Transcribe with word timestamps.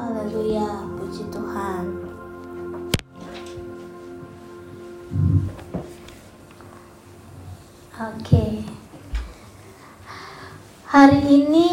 Haleluya, 0.00 0.88
puji 0.96 1.28
Tuhan. 1.28 1.84
Oke. 8.00 8.64
Hari 10.88 11.20
ini 11.20 11.68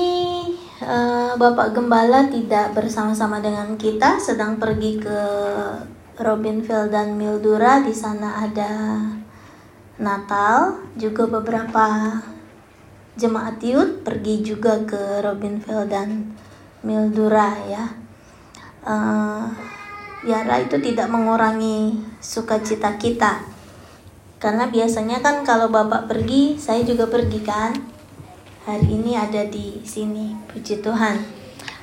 uh, 0.84 1.40
Bapak 1.40 1.72
Gembala 1.72 2.28
tidak 2.28 2.76
bersama-sama 2.76 3.40
dengan 3.40 3.80
kita, 3.80 4.20
sedang 4.20 4.60
pergi 4.60 5.00
ke 5.00 5.20
Robinville 6.20 6.92
dan 6.92 7.16
Mildura. 7.16 7.80
Di 7.80 7.96
sana 7.96 8.44
ada 8.44 9.08
Natal, 10.04 10.84
juga 11.00 11.32
beberapa 11.32 12.20
jemaat 13.16 13.64
youth 13.64 14.04
pergi 14.04 14.44
juga 14.44 14.84
ke 14.84 15.24
Robinville 15.24 15.88
dan 15.88 16.36
Mildura 16.84 17.56
ya. 17.72 18.07
Uh, 18.88 19.52
biarlah 20.24 20.64
itu 20.64 20.80
tidak 20.80 21.12
mengurangi 21.12 22.00
sukacita 22.24 22.96
kita 22.96 23.58
karena 24.38 24.70
biasanya 24.70 25.18
kan 25.26 25.42
kalau 25.42 25.74
bapak 25.74 26.06
pergi, 26.06 26.62
saya 26.62 26.86
juga 26.86 27.10
pergi 27.10 27.42
kan. 27.42 27.74
Hari 28.70 28.86
ini 28.86 29.18
ada 29.18 29.42
di 29.50 29.82
sini, 29.82 30.38
puji 30.46 30.86
Tuhan. 30.86 31.18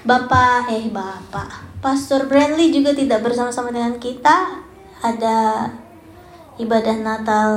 Bapak, 0.07 0.71
eh 0.71 0.87
bapak, 0.93 1.81
Pastor 1.83 2.31
Brandley 2.31 2.71
juga 2.71 2.95
tidak 2.95 3.27
bersama-sama 3.27 3.75
dengan 3.75 3.99
kita. 3.99 4.63
Ada 5.03 5.67
ibadah 6.61 6.97
Natal 7.03 7.51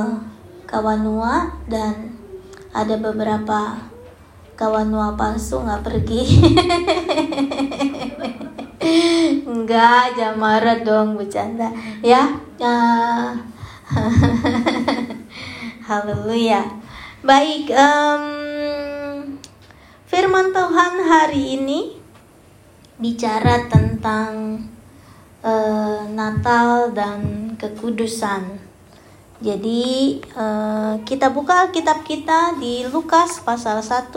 Kawanua 0.66 1.62
dan 1.70 2.18
ada 2.74 2.98
beberapa 2.98 3.78
Kawanua 4.58 5.14
palsu 5.14 5.62
nggak 5.62 5.84
pergi. 5.86 6.22
Enggak, 9.48 10.16
jangan 10.16 10.38
marah 10.38 10.78
dong, 10.80 11.16
bercanda. 11.16 11.72
Ya, 12.00 12.36
uh, 12.60 13.32
Haleluya. 15.88 16.62
Baik, 17.24 17.72
um, 17.72 18.24
firman 20.04 20.52
Tuhan 20.52 20.94
hari 21.04 21.60
ini 21.60 21.96
bicara 23.00 23.66
tentang 23.66 24.62
uh, 25.42 26.04
Natal 26.12 26.92
dan 26.92 27.52
kekudusan. 27.56 28.60
Jadi 29.38 30.18
uh, 30.34 30.98
kita 31.06 31.30
buka 31.30 31.70
kitab 31.70 32.02
kita 32.02 32.58
di 32.58 32.82
Lukas 32.90 33.38
pasal 33.46 33.80
1 33.80 34.10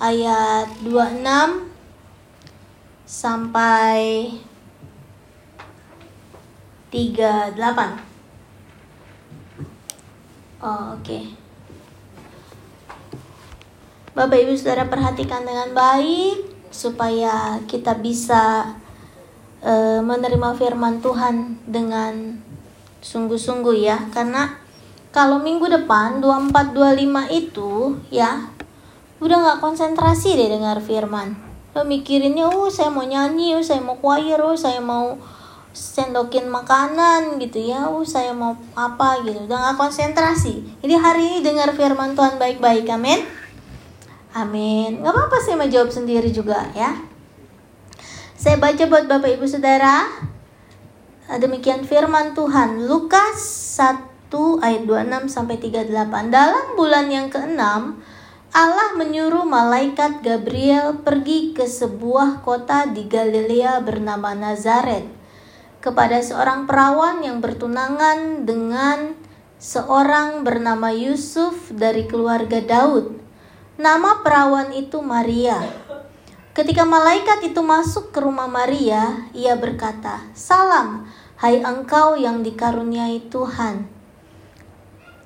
ayat 0.00 0.66
26 0.80 1.69
sampai 3.10 4.30
38. 6.94 7.58
Oh, 10.62 10.94
oke. 10.94 11.02
Okay. 11.02 11.34
Bapak 14.14 14.38
Ibu 14.46 14.54
Saudara 14.54 14.86
perhatikan 14.86 15.42
dengan 15.42 15.74
baik 15.74 16.70
supaya 16.70 17.58
kita 17.66 17.98
bisa 17.98 18.78
uh, 19.58 20.00
menerima 20.06 20.54
firman 20.54 21.02
Tuhan 21.02 21.58
dengan 21.66 22.38
sungguh-sungguh 23.02 23.74
ya. 23.82 24.06
Karena 24.14 24.54
kalau 25.10 25.42
minggu 25.42 25.66
depan 25.66 26.22
24 26.22 26.78
25 26.78 27.26
itu 27.42 27.98
ya 28.14 28.46
udah 29.18 29.36
nggak 29.42 29.58
konsentrasi 29.58 30.38
deh 30.38 30.46
dengar 30.46 30.78
firman. 30.78 31.49
Lo 31.70 31.86
mikirinnya, 31.86 32.50
oh 32.50 32.66
saya 32.66 32.90
mau 32.90 33.06
nyanyi, 33.06 33.54
oh 33.54 33.62
saya 33.62 33.78
mau 33.78 33.94
choir, 33.98 34.38
oh 34.42 34.58
saya 34.58 34.82
mau 34.82 35.14
sendokin 35.70 36.50
makanan 36.50 37.38
gitu 37.38 37.62
ya. 37.62 37.86
Uh 37.86 38.02
saya 38.02 38.34
mau 38.34 38.58
apa 38.74 39.22
gitu. 39.22 39.46
Udah 39.46 39.70
gak 39.70 39.78
konsentrasi. 39.78 40.62
Jadi 40.82 40.94
hari 40.98 41.22
ini 41.30 41.38
dengar 41.46 41.70
firman 41.74 42.18
Tuhan 42.18 42.36
baik-baik. 42.42 42.86
Amin? 42.90 43.22
Amin. 44.30 45.02
Nggak 45.02 45.14
apa-apa 45.14 45.36
saya 45.42 45.58
mau 45.58 45.66
jawab 45.66 45.90
sendiri 45.90 46.30
juga 46.30 46.70
ya. 46.74 46.94
Saya 48.38 48.56
baca 48.56 48.84
buat 48.86 49.10
bapak 49.10 49.38
ibu 49.38 49.46
saudara. 49.46 50.06
Demikian 51.30 51.86
firman 51.86 52.34
Tuhan. 52.34 52.90
Lukas 52.90 53.38
1 53.78 54.30
ayat 54.62 54.82
26 54.86 55.30
sampai 55.30 55.58
38 55.58 55.90
dalam 56.30 56.66
bulan 56.74 57.06
yang 57.10 57.26
keenam 57.30 58.02
Allah 58.50 58.98
menyuruh 58.98 59.46
malaikat 59.46 60.26
Gabriel 60.26 61.06
pergi 61.06 61.54
ke 61.54 61.70
sebuah 61.70 62.42
kota 62.42 62.90
di 62.90 63.06
Galilea 63.06 63.78
bernama 63.78 64.34
Nazaret 64.34 65.06
kepada 65.78 66.18
seorang 66.18 66.66
perawan 66.66 67.22
yang 67.22 67.38
bertunangan 67.38 68.42
dengan 68.42 69.14
seorang 69.62 70.42
bernama 70.42 70.90
Yusuf 70.90 71.70
dari 71.70 72.10
keluarga 72.10 72.58
Daud. 72.58 73.22
Nama 73.78 74.18
perawan 74.26 74.74
itu 74.74 74.98
Maria. 74.98 75.62
Ketika 76.50 76.82
malaikat 76.82 77.46
itu 77.46 77.62
masuk 77.62 78.10
ke 78.10 78.18
rumah 78.18 78.50
Maria, 78.50 79.30
ia 79.30 79.54
berkata, 79.54 80.26
"Salam, 80.34 81.06
hai 81.38 81.62
engkau 81.62 82.18
yang 82.18 82.42
dikaruniai 82.42 83.30
Tuhan." 83.30 83.86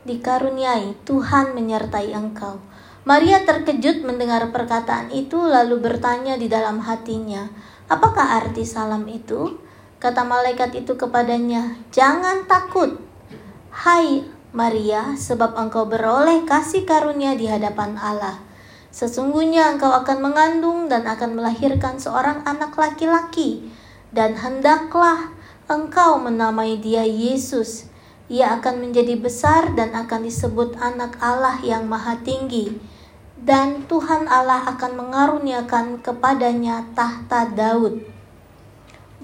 Dikaruniai 0.05 0.93
Tuhan 1.09 1.57
menyertai 1.57 2.13
engkau. 2.13 2.74
Maria 3.05 3.45
terkejut 3.45 4.01
mendengar 4.01 4.49
perkataan 4.49 5.13
itu 5.13 5.37
lalu 5.37 5.77
bertanya 5.77 6.41
di 6.41 6.49
dalam 6.49 6.81
hatinya, 6.81 7.53
"Apakah 7.85 8.41
arti 8.41 8.65
salam 8.65 9.05
itu?" 9.13 9.61
Kata 10.01 10.25
malaikat 10.25 10.73
itu 10.73 10.97
kepadanya, 10.97 11.77
"Jangan 11.93 12.49
takut, 12.49 12.97
hai 13.77 14.25
Maria, 14.57 15.21
sebab 15.21 15.53
engkau 15.53 15.85
beroleh 15.85 16.49
kasih 16.49 16.89
karunia 16.89 17.37
di 17.37 17.45
hadapan 17.45 17.93
Allah. 18.01 18.41
Sesungguhnya 18.89 19.77
engkau 19.77 19.93
akan 19.93 20.25
mengandung 20.25 20.89
dan 20.89 21.05
akan 21.05 21.37
melahirkan 21.37 22.01
seorang 22.01 22.41
anak 22.49 22.73
laki-laki, 22.73 23.69
dan 24.17 24.33
hendaklah 24.33 25.29
engkau 25.69 26.17
menamai 26.17 26.81
dia 26.81 27.05
Yesus. 27.05 27.85
Ia 28.33 28.57
akan 28.57 28.81
menjadi 28.81 29.21
besar 29.21 29.77
dan 29.77 29.93
akan 29.93 30.25
disebut 30.25 30.81
Anak 30.81 31.21
Allah 31.21 31.61
yang 31.61 31.85
Maha 31.85 32.17
Tinggi." 32.25 32.94
Dan 33.45 33.85
Tuhan 33.85 34.25
Allah 34.25 34.65
akan 34.73 35.05
mengaruniakan 35.05 36.01
kepadanya 36.01 36.89
tahta 36.97 37.53
Daud 37.53 38.15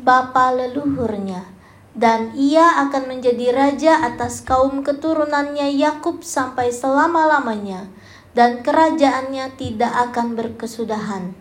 bapa 0.01 0.53
leluhurnya, 0.57 1.45
dan 1.93 2.33
ia 2.33 2.85
akan 2.89 3.17
menjadi 3.17 3.53
raja 3.53 4.01
atas 4.01 4.41
kaum 4.41 4.81
keturunannya 4.81 5.77
Yakub 5.77 6.25
sampai 6.25 6.73
selama-lamanya, 6.73 7.93
dan 8.33 8.65
kerajaannya 8.65 9.57
tidak 9.61 9.93
akan 10.11 10.37
berkesudahan. 10.37 11.37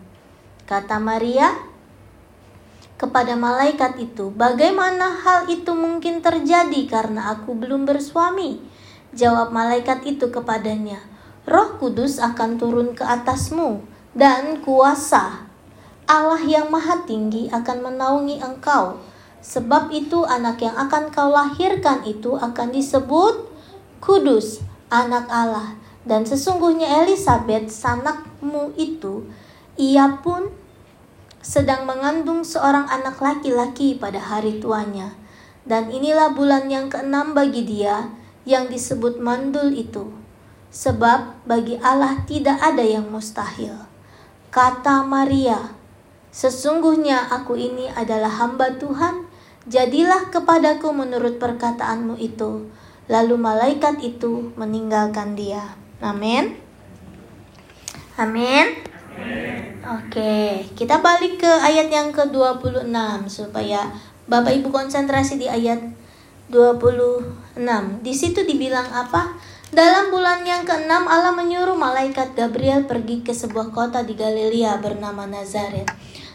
Kata 0.68 1.00
Maria 1.00 1.56
kepada 3.00 3.32
malaikat 3.34 3.96
itu, 3.96 4.28
"Bagaimana 4.32 5.20
hal 5.24 5.48
itu 5.48 5.72
mungkin 5.72 6.20
terjadi 6.20 6.84
karena 6.84 7.32
aku 7.32 7.56
belum 7.56 7.88
bersuami?" 7.88 8.60
Jawab 9.10 9.50
malaikat 9.50 10.06
itu 10.06 10.30
kepadanya, 10.30 11.02
"Roh 11.48 11.80
Kudus 11.80 12.20
akan 12.20 12.60
turun 12.60 12.92
ke 12.92 13.04
atasmu, 13.04 13.84
dan 14.12 14.60
kuasa 14.60 15.46
Allah 16.10 16.42
yang 16.42 16.74
Maha 16.74 17.06
Tinggi 17.06 17.46
akan 17.54 17.86
menaungi 17.86 18.42
engkau. 18.42 18.98
Sebab 19.40 19.88
itu 19.94 20.26
anak 20.26 20.60
yang 20.60 20.76
akan 20.76 21.08
kau 21.08 21.32
lahirkan 21.32 22.04
itu 22.04 22.36
akan 22.36 22.74
disebut 22.74 23.46
kudus, 24.02 24.60
anak 24.92 25.30
Allah. 25.32 25.78
Dan 26.04 26.28
sesungguhnya 26.28 27.06
Elizabeth, 27.06 27.72
sanakmu 27.72 28.74
itu, 28.74 29.24
ia 29.80 30.20
pun 30.20 30.52
sedang 31.40 31.88
mengandung 31.88 32.44
seorang 32.44 32.84
anak 32.90 33.16
laki-laki 33.22 33.96
pada 33.96 34.20
hari 34.20 34.60
tuanya. 34.60 35.16
Dan 35.64 35.88
inilah 35.88 36.36
bulan 36.36 36.68
yang 36.68 36.92
keenam 36.92 37.32
bagi 37.32 37.64
dia 37.64 38.12
yang 38.44 38.68
disebut 38.68 39.22
mandul 39.22 39.72
itu. 39.72 40.19
Sebab 40.70 41.46
bagi 41.46 41.76
Allah 41.82 42.22
tidak 42.26 42.62
ada 42.62 42.82
yang 42.82 43.10
mustahil. 43.10 43.74
Kata 44.50 45.02
Maria, 45.02 45.80
Sesungguhnya 46.30 47.26
aku 47.26 47.58
ini 47.58 47.90
adalah 47.90 48.30
hamba 48.30 48.78
Tuhan, 48.78 49.26
jadilah 49.66 50.30
kepadaku 50.30 50.94
menurut 50.94 51.42
perkataanmu 51.42 52.14
itu. 52.22 52.70
Lalu 53.10 53.34
malaikat 53.34 53.98
itu 53.98 54.54
meninggalkan 54.54 55.34
dia. 55.34 55.74
Amin. 55.98 56.54
Amin. 58.14 58.78
Oke, 59.82 60.62
kita 60.78 61.02
balik 61.02 61.42
ke 61.42 61.50
ayat 61.50 61.90
yang 61.90 62.14
ke-26 62.14 62.94
supaya 63.26 63.90
Bapak 64.30 64.54
Ibu 64.62 64.70
konsentrasi 64.70 65.34
di 65.34 65.50
ayat 65.50 65.82
26. 66.54 67.58
Di 68.06 68.12
situ 68.14 68.46
dibilang 68.46 68.86
apa? 68.94 69.34
Dalam 69.70 70.10
bulan 70.10 70.42
yang 70.42 70.66
keenam 70.66 71.06
Allah 71.06 71.30
menyuruh 71.30 71.78
malaikat 71.78 72.34
Gabriel 72.34 72.90
pergi 72.90 73.22
ke 73.22 73.30
sebuah 73.30 73.70
kota 73.70 74.02
di 74.02 74.18
Galilea 74.18 74.82
bernama 74.82 75.30
Nazaret. 75.30 75.86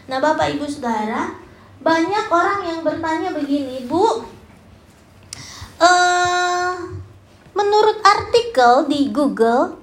Nah, 0.08 0.24
Bapak 0.24 0.56
Ibu 0.56 0.64
Saudara, 0.64 1.36
banyak 1.84 2.32
orang 2.32 2.60
yang 2.64 2.80
bertanya 2.80 3.36
begini, 3.36 3.84
Bu, 3.84 4.24
uh, 5.84 6.72
menurut 7.52 8.00
artikel 8.00 8.88
di 8.88 9.12
Google, 9.12 9.76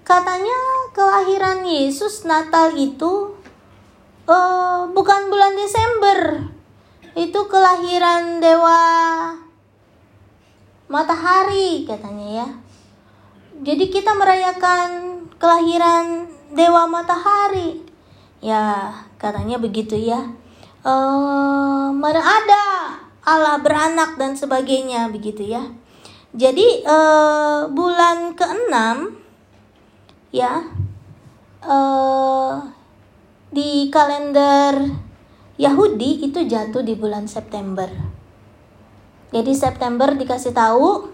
katanya 0.00 0.56
kelahiran 0.96 1.60
Yesus 1.60 2.24
Natal 2.24 2.72
itu 2.72 3.36
uh, 4.24 4.88
bukan 4.96 5.28
bulan 5.28 5.52
Desember, 5.60 6.48
itu 7.20 7.40
kelahiran 7.52 8.40
dewa 8.40 8.80
matahari 10.88 11.84
katanya 11.84 12.28
ya. 12.40 12.63
Jadi 13.62 13.92
kita 13.92 14.16
merayakan 14.18 14.90
kelahiran 15.38 16.26
dewa 16.50 16.90
matahari. 16.90 17.84
Ya, 18.42 18.90
katanya 19.20 19.62
begitu 19.62 19.94
ya 19.94 20.34
uh, 20.84 21.88
mana 21.90 22.20
ada 22.20 22.64
Allah 23.24 23.56
beranak 23.64 24.20
dan 24.20 24.36
sebagainya 24.36 25.08
begitu 25.08 25.48
ya. 25.48 25.72
Jadi 26.36 26.84
uh, 26.84 27.72
bulan 27.72 28.36
keenam 28.36 29.16
ya 30.34 30.68
uh, 31.64 32.60
di 33.54 33.88
kalender 33.88 34.92
Yahudi 35.56 36.26
itu 36.26 36.44
jatuh 36.44 36.84
di 36.84 36.98
bulan 36.98 37.30
September. 37.30 37.88
Jadi 39.32 39.52
September 39.54 40.14
dikasih 40.14 40.52
tahu 40.52 41.13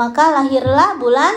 maka 0.00 0.32
lahirlah 0.32 0.96
bulan 0.96 1.36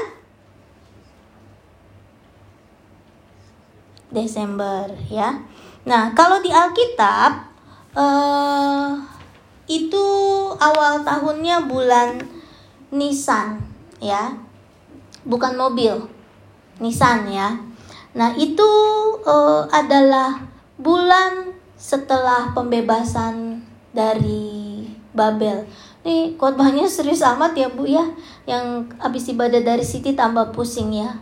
Desember 4.08 4.88
ya. 5.12 5.44
Nah, 5.84 6.16
kalau 6.16 6.40
di 6.40 6.48
Alkitab 6.48 7.44
uh, 7.92 8.96
itu 9.68 10.08
awal 10.56 11.04
tahunnya 11.04 11.68
bulan 11.68 12.24
Nisan 12.96 13.60
ya. 14.00 14.32
Bukan 15.28 15.60
mobil. 15.60 16.08
Nisan 16.80 17.28
ya. 17.28 17.60
Nah, 18.16 18.32
itu 18.40 18.70
uh, 19.28 19.68
adalah 19.76 20.40
bulan 20.80 21.52
setelah 21.76 22.56
pembebasan 22.56 23.60
dari 23.92 24.88
Babel. 25.12 25.68
Nih 26.04 26.36
khotbahnya 26.36 26.84
serius 26.88 27.24
amat 27.24 27.56
ya 27.56 27.72
Bu 27.72 27.88
ya. 27.88 28.04
Yang 28.44 28.92
habis 29.00 29.24
ibadah 29.32 29.64
dari 29.64 29.84
Siti 29.88 30.12
tambah 30.12 30.52
pusing 30.52 30.92
ya. 30.92 31.20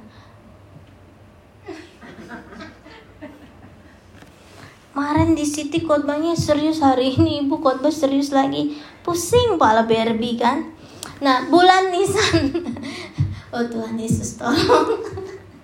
Kemarin 4.91 5.33
di 5.33 5.47
City 5.47 5.81
khotbahnya 5.81 6.37
serius 6.37 6.77
hari 6.77 7.17
ini 7.17 7.41
ibu 7.41 7.57
khotbah 7.57 7.89
serius 7.89 8.29
lagi 8.29 8.77
pusing 9.01 9.57
pala 9.57 9.87
Barbie 9.87 10.37
kan. 10.37 10.77
Nah 11.21 11.47
bulan 11.49 11.89
Nisan, 11.89 12.53
oh 13.55 13.63
Tuhan 13.65 13.97
Yesus 13.97 14.37
tolong. 14.37 15.01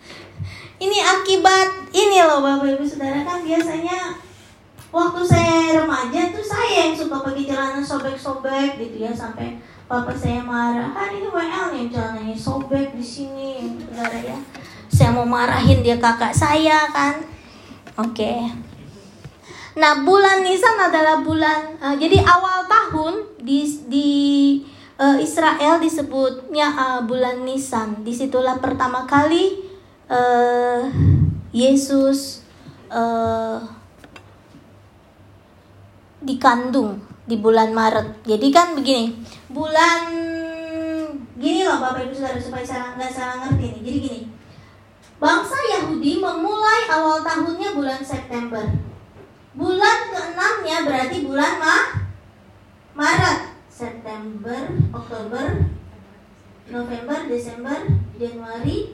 ini 0.83 0.99
akibat 1.01 1.89
ini 1.93 2.17
loh 2.21 2.41
bapak 2.41 2.77
ibu 2.77 2.85
saudara 2.85 3.25
kan 3.25 3.41
biasanya 3.45 4.26
waktu 4.91 5.21
saya 5.23 5.83
remaja 5.83 6.31
tuh 6.31 6.43
saya 6.43 6.87
yang 6.87 6.93
suka 6.95 7.19
pakai 7.19 7.43
celana 7.43 7.81
sobek-sobek 7.83 8.79
gitu 8.79 9.03
ya 9.03 9.11
sampai 9.11 9.59
papa 9.87 10.11
saya 10.15 10.43
marah 10.43 10.91
kan 10.95 11.11
ini 11.11 11.27
WL 11.27 11.65
nih 11.75 11.91
celananya 11.91 12.37
sobek 12.37 12.95
di 12.95 13.03
sini 13.03 13.79
saudara 13.87 14.19
ya 14.19 14.37
saya 14.87 15.11
mau 15.11 15.27
marahin 15.27 15.83
dia 15.83 15.99
kakak 15.99 16.31
saya 16.31 16.87
kan 16.91 17.23
oke 17.99 18.15
okay. 18.15 18.39
Nah, 19.77 20.01
bulan 20.01 20.41
Nisan 20.41 20.73
adalah 20.73 21.21
bulan 21.21 21.77
uh, 21.77 21.93
jadi 21.93 22.25
awal 22.25 22.65
tahun 22.65 23.13
di 23.37 23.61
di 23.85 24.09
uh, 24.97 25.21
Israel 25.21 25.77
disebutnya 25.77 26.73
uh, 26.73 27.01
bulan 27.05 27.45
Nisan. 27.45 28.01
Di 28.01 28.09
situlah 28.09 28.57
pertama 28.57 29.05
kali 29.05 29.69
uh, 30.09 30.81
Yesus 31.53 32.41
uh, 32.89 33.61
dikandung 36.23 37.01
di 37.27 37.37
bulan 37.37 37.75
Maret. 37.75 38.23
Jadi 38.25 38.47
kan 38.49 38.73
begini, 38.73 39.13
bulan 39.51 40.07
gini 41.37 41.61
loh 41.67 41.77
Bapak 41.77 42.09
Ibu 42.09 42.15
Saudara 42.17 42.41
supaya 42.41 42.65
saya 42.65 42.95
nggak 42.97 43.11
salah 43.13 43.37
ngerti 43.45 43.65
nih. 43.77 43.81
Jadi 43.85 43.97
gini, 43.99 44.21
bangsa 45.21 45.57
Yahudi 45.77 46.17
memulai 46.17 46.89
awal 46.89 47.21
tahunnya 47.21 47.75
bulan 47.77 48.01
September 48.01 48.65
Bulan 49.57 50.13
keenamnya 50.13 50.85
berarti 50.85 51.25
bulan 51.25 51.57
Ma 51.57 51.77
Maret, 52.93 53.57
September, 53.73 54.69
Oktober, 54.93 55.65
November, 56.69 57.17
Desember, 57.25 57.77
Januari, 58.21 58.93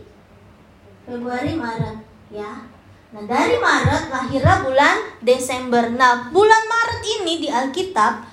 Februari, 1.04 1.56
Maret, 1.60 2.00
ya. 2.32 2.68
Nah, 3.14 3.30
dari 3.30 3.62
Maret 3.62 4.10
lahirlah 4.10 4.66
bulan 4.66 4.98
Desember. 5.22 5.86
Nah, 5.94 6.34
bulan 6.34 6.66
Maret 6.66 7.02
ini 7.22 7.46
di 7.46 7.50
Alkitab 7.54 8.26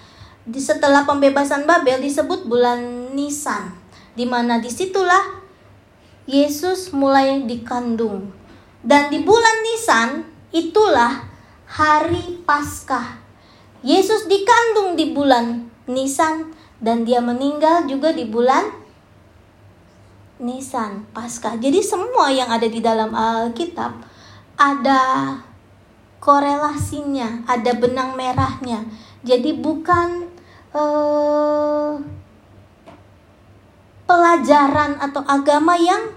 di 0.48 0.56
setelah 0.56 1.04
pembebasan 1.04 1.68
Babel 1.68 2.00
disebut 2.00 2.48
bulan 2.48 3.12
Nisan, 3.12 3.76
di 4.16 4.24
mana 4.24 4.56
di 4.56 4.72
situlah 4.72 5.44
Yesus 6.24 6.96
mulai 6.96 7.44
dikandung. 7.44 8.32
Dan 8.80 9.12
di 9.12 9.20
bulan 9.20 9.56
Nisan 9.68 10.24
itulah 10.48 11.28
hari 11.68 12.40
Paskah. 12.48 13.20
Yesus 13.84 14.32
dikandung 14.32 14.96
di 14.96 15.12
bulan 15.12 15.68
Nisan 15.92 16.56
dan 16.80 17.04
dia 17.04 17.20
meninggal 17.20 17.84
juga 17.84 18.16
di 18.16 18.24
bulan 18.24 18.64
Nisan, 20.40 21.04
Paskah. 21.12 21.60
Jadi 21.60 21.84
semua 21.84 22.32
yang 22.32 22.48
ada 22.48 22.64
di 22.64 22.80
dalam 22.80 23.12
Alkitab 23.12 24.09
ada 24.60 25.00
korelasinya, 26.20 27.48
ada 27.48 27.72
benang 27.72 28.12
merahnya. 28.12 28.84
Jadi 29.24 29.56
bukan 29.56 30.28
uh, 30.76 31.96
pelajaran 34.04 35.00
atau 35.00 35.24
agama 35.24 35.80
yang 35.80 36.12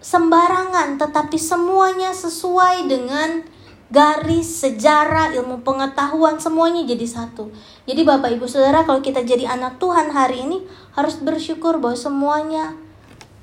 sembarangan, 0.00 0.96
tetapi 0.96 1.36
semuanya 1.36 2.16
sesuai 2.16 2.88
dengan 2.88 3.44
garis 3.92 4.64
sejarah, 4.64 5.36
ilmu 5.36 5.60
pengetahuan, 5.60 6.40
semuanya 6.40 6.88
jadi 6.88 7.04
satu. 7.04 7.52
Jadi 7.84 8.00
Bapak 8.04 8.32
Ibu 8.32 8.48
Saudara, 8.48 8.88
kalau 8.88 9.04
kita 9.04 9.20
jadi 9.24 9.44
anak 9.44 9.76
Tuhan 9.76 10.08
hari 10.12 10.48
ini 10.48 10.64
harus 10.96 11.20
bersyukur 11.20 11.76
bahwa 11.76 11.96
semuanya 11.96 12.76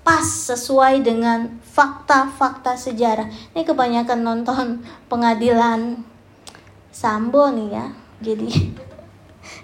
pas 0.06 0.22
sesuai 0.22 1.02
dengan 1.02 1.58
fakta-fakta 1.66 2.78
sejarah. 2.78 3.26
Ini 3.58 3.66
kebanyakan 3.66 4.22
nonton 4.22 4.86
pengadilan 5.10 6.06
Sambo 6.94 7.50
nih 7.50 7.70
ya. 7.74 7.86
Jadi 8.22 8.50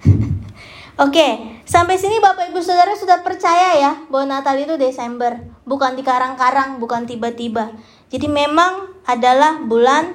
Oke, 1.05 1.62
sampai 1.63 1.95
sini 1.95 2.17
Bapak 2.17 2.50
Ibu 2.50 2.60
Saudara 2.62 2.98
sudah 2.98 3.21
percaya 3.21 3.77
ya 3.77 3.91
bahwa 4.10 4.38
Natal 4.38 4.57
itu 4.57 4.75
Desember, 4.81 5.39
bukan 5.65 5.93
di 5.93 6.03
karang-karang, 6.03 6.81
bukan 6.81 7.05
tiba-tiba. 7.05 7.74
Jadi 8.10 8.27
memang 8.27 8.91
adalah 9.05 9.62
bulan 9.62 10.13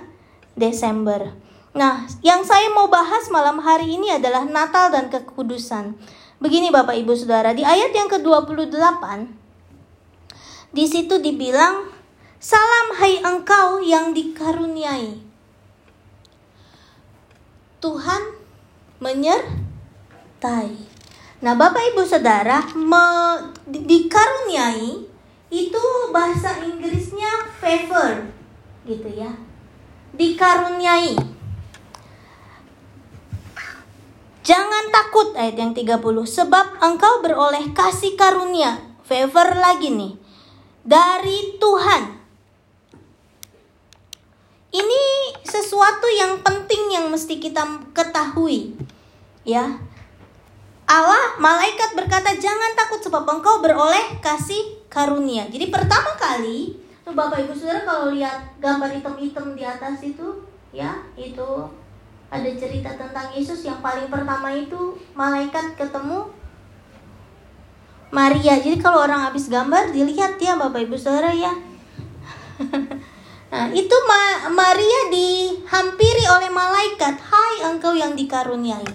Desember. 0.59 1.33
Nah, 1.75 2.07
yang 2.23 2.43
saya 2.43 2.71
mau 2.71 2.87
bahas 2.87 3.27
malam 3.33 3.63
hari 3.63 3.99
ini 3.99 4.15
adalah 4.15 4.47
Natal 4.47 4.91
dan 4.91 5.11
kekudusan. 5.11 5.97
Begini 6.39 6.69
Bapak 6.71 6.95
Ibu 6.99 7.17
Saudara, 7.17 7.57
di 7.57 7.65
ayat 7.65 7.91
yang 7.97 8.07
ke-28 8.13 9.46
di 10.75 10.85
situ 10.87 11.23
dibilang, 11.23 11.87
"Salam 12.43 12.99
hai 12.99 13.23
engkau 13.23 13.79
yang 13.83 14.11
dikaruniai." 14.11 15.23
Tuhan 17.79 18.23
menyer 18.99 19.47
tai. 20.43 20.75
Nah, 21.45 21.53
Bapak 21.55 21.93
Ibu 21.93 22.03
Saudara, 22.03 22.65
me, 22.75 23.07
dikaruniai 23.69 25.05
itu 25.53 25.85
bahasa 26.11 26.59
Inggrisnya 26.65 27.47
favor 27.61 28.33
gitu 28.89 29.07
ya. 29.13 29.31
Dikaruniai. 30.17 31.15
Jangan 34.47 34.85
takut 34.95 35.35
ayat 35.35 35.59
yang 35.59 35.73
30 35.75 36.23
sebab 36.23 36.79
engkau 36.79 37.19
beroleh 37.21 37.75
kasih 37.75 38.15
karunia, 38.15 38.79
favor 39.03 39.59
lagi 39.59 39.91
nih 39.91 40.26
dari 40.87 41.59
Tuhan. 41.59 42.15
Ini 44.71 45.03
sesuatu 45.43 46.07
yang 46.15 46.39
penting 46.47 46.95
yang 46.95 47.07
mesti 47.11 47.43
kita 47.43 47.91
ketahui. 47.91 48.79
Ya, 49.47 49.79
Allah 50.87 51.39
malaikat 51.43 51.99
berkata 51.99 52.39
jangan 52.39 52.79
takut 52.79 53.03
sebab 53.03 53.27
engkau 53.27 53.59
beroleh 53.59 54.23
kasih 54.23 54.79
karunia. 54.87 55.51
Jadi 55.51 55.71
pertama 55.71 56.15
kali 56.15 56.79
tuh 57.03 57.15
Bapak 57.15 57.43
Ibu 57.47 57.55
Saudara 57.55 57.87
kalau 57.87 58.15
lihat 58.15 58.59
gambar 58.59 58.91
hitam-hitam 58.91 59.55
di 59.55 59.63
atas 59.63 60.03
itu 60.03 60.43
ya 60.75 60.95
itu 61.15 61.47
ada 62.27 62.51
cerita 62.59 62.91
tentang 62.99 63.31
Yesus 63.31 63.63
yang 63.63 63.79
paling 63.79 64.11
pertama 64.11 64.51
itu 64.51 64.99
malaikat 65.15 65.79
ketemu 65.79 66.27
Maria. 68.17 68.57
Jadi 68.57 68.81
kalau 68.81 69.05
orang 69.05 69.29
habis 69.29 69.53
gambar 69.53 69.93
dilihat 69.93 70.41
ya 70.41 70.57
Bapak 70.57 70.89
Ibu 70.89 70.97
Saudara 70.97 71.37
ya. 71.37 71.53
nah, 73.53 73.69
itu 73.77 73.97
Ma 74.09 74.49
Maria 74.49 75.01
dihampiri 75.13 76.25
oleh 76.25 76.49
malaikat, 76.49 77.21
"Hai 77.21 77.69
engkau 77.69 77.93
yang 77.93 78.17
dikaruniai." 78.17 78.89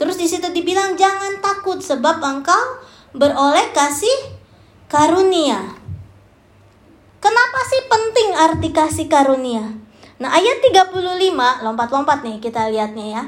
Terus 0.00 0.16
di 0.16 0.24
situ 0.24 0.48
dibilang 0.48 0.96
jangan 0.96 1.44
takut 1.44 1.84
sebab 1.84 2.24
engkau 2.24 2.80
beroleh 3.12 3.68
kasih 3.76 4.40
karunia. 4.88 5.76
Kenapa 7.20 7.60
sih 7.68 7.82
penting 7.86 8.28
arti 8.34 8.68
kasih 8.72 9.06
karunia? 9.06 9.62
Nah, 10.18 10.32
ayat 10.32 10.58
35, 10.64 11.62
lompat-lompat 11.62 12.24
nih 12.24 12.40
kita 12.42 12.72
lihatnya 12.72 13.06
ya. 13.06 13.22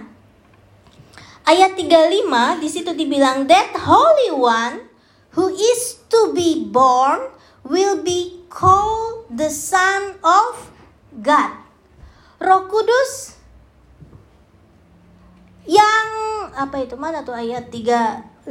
Ayat 1.44 1.76
35 1.76 2.58
di 2.58 2.68
situ 2.72 2.90
dibilang 2.96 3.44
that 3.44 3.76
holy 3.76 4.32
one 4.32 4.93
who 5.34 5.50
is 5.50 6.00
to 6.10 6.30
be 6.32 6.66
born 6.70 7.30
will 7.66 8.02
be 8.02 8.46
called 8.50 9.26
the 9.30 9.50
son 9.50 10.18
of 10.22 10.70
God. 11.22 11.50
Roh 12.38 12.66
Kudus 12.70 13.34
yang 15.64 16.06
apa 16.52 16.84
itu 16.84 16.94
mana 16.94 17.24
tuh 17.24 17.32
ayat 17.32 17.72
35 17.72 18.44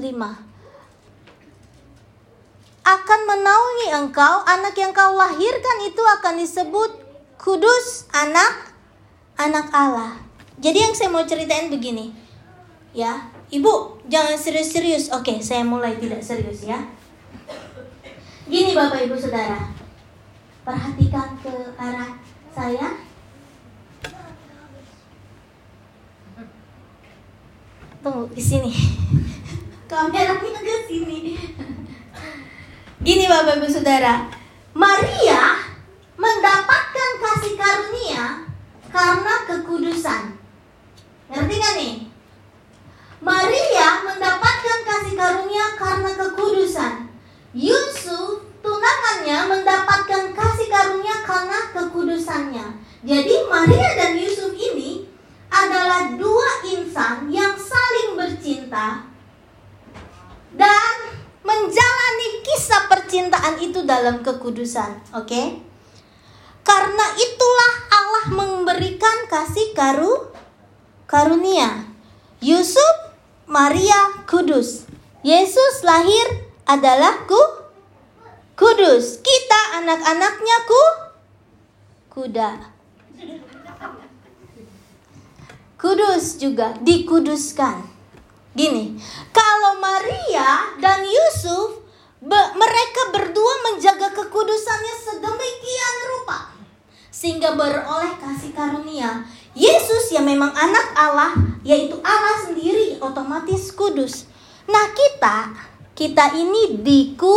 akan 2.83 3.19
menaungi 3.23 3.87
engkau 3.95 4.43
anak 4.43 4.75
yang 4.75 4.91
kau 4.91 5.15
lahirkan 5.15 5.77
itu 5.87 6.03
akan 6.19 6.41
disebut 6.41 6.91
kudus 7.39 8.11
anak 8.11 8.75
anak 9.39 9.71
Allah. 9.71 10.19
Jadi 10.59 10.83
yang 10.83 10.93
saya 10.97 11.09
mau 11.13 11.23
ceritain 11.23 11.71
begini. 11.71 12.11
Ya, 12.93 13.32
Ibu, 13.53 14.01
jangan 14.09 14.33
serius-serius. 14.33 15.13
Oke, 15.13 15.37
saya 15.37 15.61
mulai 15.61 15.93
tidak 16.01 16.25
serius 16.25 16.65
ya. 16.65 16.81
Gini 18.49 18.73
Bapak 18.73 19.05
Ibu 19.05 19.13
Saudara. 19.13 19.69
Perhatikan 20.65 21.37
ke 21.37 21.53
arah 21.77 22.17
saya. 22.49 22.97
Tunggu 28.01 28.25
di 28.33 28.41
sini. 28.41 28.73
Kameranya 29.89 30.33
ke 30.57 30.75
sini. 30.89 31.37
Gini 33.05 33.25
Bapak 33.29 33.61
Ibu 33.61 33.69
Saudara. 33.69 34.33
Maria 34.73 35.61
mendapatkan 36.17 37.11
kasih 37.21 37.53
karunia 37.53 38.49
karena 38.89 39.33
kekudusan. 39.45 40.41
Ngerti 41.29 41.55
gak 41.61 41.75
nih? 41.77 42.12
Maria 43.23 44.03
mendapatkan 44.03 44.79
kasih 44.83 45.15
karunia 45.15 45.79
karena 45.79 46.11
kekudusan. 46.11 47.07
Yusuf 47.55 48.43
tunangannya 48.59 49.47
mendapatkan 49.47 50.35
kasih 50.35 50.67
karunia 50.67 51.23
karena 51.23 51.59
kekudusannya. 51.71 52.67
Jadi 53.07 53.35
Maria 53.47 53.89
dan 53.95 54.19
Yusuf 54.19 54.51
ini 54.59 55.07
adalah 55.47 56.11
dua 56.19 56.67
insan 56.67 57.31
yang 57.31 57.55
saling 57.55 58.19
bercinta 58.19 59.07
dan 60.59 60.95
menjalani 61.47 62.43
kisah 62.43 62.91
percintaan 62.91 63.55
itu 63.63 63.87
dalam 63.87 64.19
kekudusan. 64.19 64.99
Oke? 65.15 65.31
Okay? 65.31 65.47
Karena 66.67 67.07
itulah 67.15 67.73
Allah 67.87 68.25
memberikan 68.35 69.31
kasih 69.31 69.71
karu 69.71 70.31
karunia. 71.07 71.87
Yusuf 72.43 73.02
Maria 73.53 74.25
kudus. 74.25 74.89
Yesus 75.21 75.85
lahir 75.85 76.49
adalah 76.65 77.21
ku 77.29 77.37
kudus. 78.57 79.21
Kita 79.21 79.77
anak-anaknya 79.77 80.57
ku 80.65 80.83
kuda. 82.17 82.49
Kudus 85.77 86.41
juga 86.41 86.73
dikuduskan. 86.81 87.85
Gini, 88.57 88.97
kalau 89.29 89.77
Maria 89.77 90.73
dan 90.81 91.05
Yusuf 91.05 91.77
be, 92.25 92.41
mereka 92.57 93.13
berdua 93.13 93.53
menjaga 93.69 94.17
kekudusannya 94.17 94.95
sedemikian 94.97 95.95
rupa 96.09 96.53
sehingga 97.13 97.53
beroleh 97.53 98.17
kasih 98.17 98.49
karunia 98.57 99.21
Yesus 99.53 100.09
yang 100.09 100.25
memang 100.25 100.49
anak 100.49 100.97
Allah, 100.97 101.37
yaitu 101.61 101.93
Allah 102.01 102.41
sendiri 102.41 102.97
otomatis 102.97 103.69
kudus. 103.69 104.25
Nah, 104.65 104.89
kita 104.97 105.53
kita 105.93 106.33
ini 106.33 106.81
dikuduskan. 106.81 107.33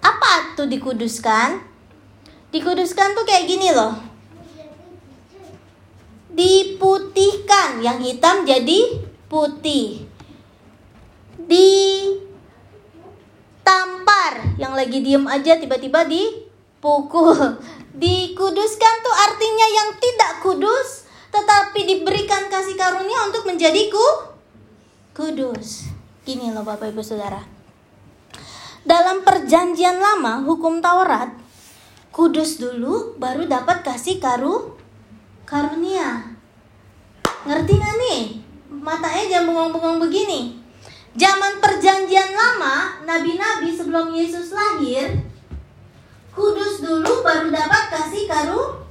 Apa 0.00 0.56
tuh 0.56 0.64
dikuduskan? 0.64 1.60
Dikuduskan 2.48 3.12
tuh 3.12 3.24
kayak 3.28 3.44
gini 3.48 3.68
loh. 3.72 4.00
Diputihkan, 6.32 7.84
yang 7.84 8.00
hitam 8.00 8.48
jadi 8.48 9.04
putih. 9.28 10.08
Ditampar, 11.44 12.16
yang 14.56 14.72
lagi 14.72 15.04
diem 15.04 15.28
aja 15.28 15.60
tiba-tiba 15.60 16.08
dipukul 16.08 17.60
Dikuduskan 17.94 18.94
tuh 19.06 19.14
artinya 19.30 19.66
yang 19.70 19.88
tidak 20.02 20.42
kudus 20.42 21.06
tetapi 21.30 21.82
diberikan 21.82 22.46
kasih 22.46 22.78
karunia 22.78 23.26
untuk 23.26 23.46
menjadi 23.46 23.90
ku 23.90 24.06
kudus. 25.14 25.90
Gini 26.26 26.50
loh 26.50 26.66
Bapak 26.66 26.90
Ibu 26.94 27.02
Saudara. 27.02 27.42
Dalam 28.82 29.22
perjanjian 29.22 29.98
lama 29.98 30.42
hukum 30.42 30.82
Taurat 30.82 31.30
kudus 32.14 32.62
dulu 32.62 33.18
baru 33.18 33.46
dapat 33.46 33.82
kasih 33.82 34.22
karu 34.22 34.74
karunia. 35.46 36.34
Ngerti 37.46 37.72
gak 37.76 37.94
nih? 37.98 38.22
Matanya 38.70 39.24
jangan 39.38 39.46
bengong-bengong 39.50 39.98
begini. 40.02 40.40
Zaman 41.14 41.62
perjanjian 41.62 42.34
lama, 42.34 43.06
nabi-nabi 43.06 43.70
sebelum 43.70 44.10
Yesus 44.10 44.50
lahir, 44.50 45.14
kudus 46.34 46.82
dulu 46.82 47.22
baru 47.22 47.48
dapat 47.54 47.84
kasih 47.94 48.26
karu 48.26 48.82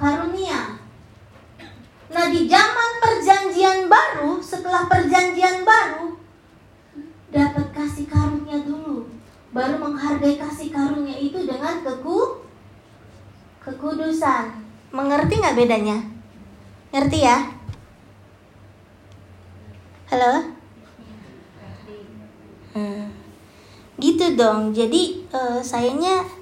karunia. 0.00 0.80
Nah 2.10 2.26
di 2.32 2.48
zaman 2.48 2.90
perjanjian 2.98 3.86
baru 3.86 4.40
setelah 4.40 4.88
perjanjian 4.88 5.62
baru 5.62 6.16
dapat 7.30 7.70
kasih 7.70 8.08
karunia 8.10 8.64
dulu 8.64 9.06
baru 9.52 9.78
menghargai 9.78 10.40
kasih 10.40 10.72
karunia 10.72 11.14
itu 11.20 11.44
dengan 11.44 11.84
keku 11.84 12.48
kekudusan. 13.60 14.64
Mengerti 14.90 15.38
nggak 15.38 15.54
bedanya? 15.54 16.02
Ngerti 16.90 17.18
ya? 17.22 17.38
Halo? 20.10 20.58
Hmm. 22.74 23.14
Gitu 24.00 24.34
dong. 24.34 24.74
Jadi 24.74 25.22
uh, 25.30 25.62
sayanya 25.62 26.39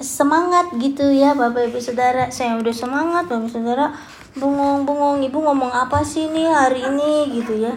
semangat 0.00 0.72
gitu 0.80 1.12
ya 1.12 1.36
Bapak 1.36 1.68
Ibu 1.68 1.78
Saudara. 1.78 2.32
Saya 2.32 2.56
udah 2.56 2.74
semangat 2.74 3.28
Bapak 3.28 3.46
Ibu 3.46 3.50
Saudara 3.52 3.86
bengong-bengong 4.34 5.20
Ibu 5.28 5.38
ngomong 5.38 5.70
apa 5.70 6.00
sih 6.00 6.26
nih 6.32 6.48
hari 6.48 6.80
ini 6.88 7.12
gitu 7.40 7.54
ya. 7.60 7.74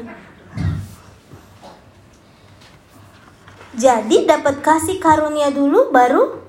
Jadi 3.74 4.24
dapat 4.24 4.64
kasih 4.64 5.02
karunia 5.04 5.52
dulu 5.52 5.92
baru 5.92 6.40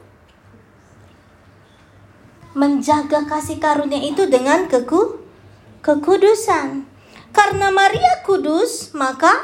menjaga 2.54 3.26
kasih 3.26 3.58
karunia 3.58 3.98
itu 3.98 4.30
dengan 4.30 4.70
keku 4.70 5.18
kekudusan. 5.82 6.86
Karena 7.34 7.74
Maria 7.74 8.22
kudus 8.22 8.94
maka 8.94 9.34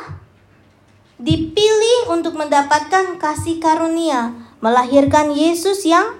dipilih 1.19 2.15
untuk 2.15 2.39
mendapatkan 2.39 3.19
kasih 3.19 3.59
karunia 3.59 4.33
melahirkan 4.61 5.33
Yesus 5.33 5.89
yang 5.89 6.20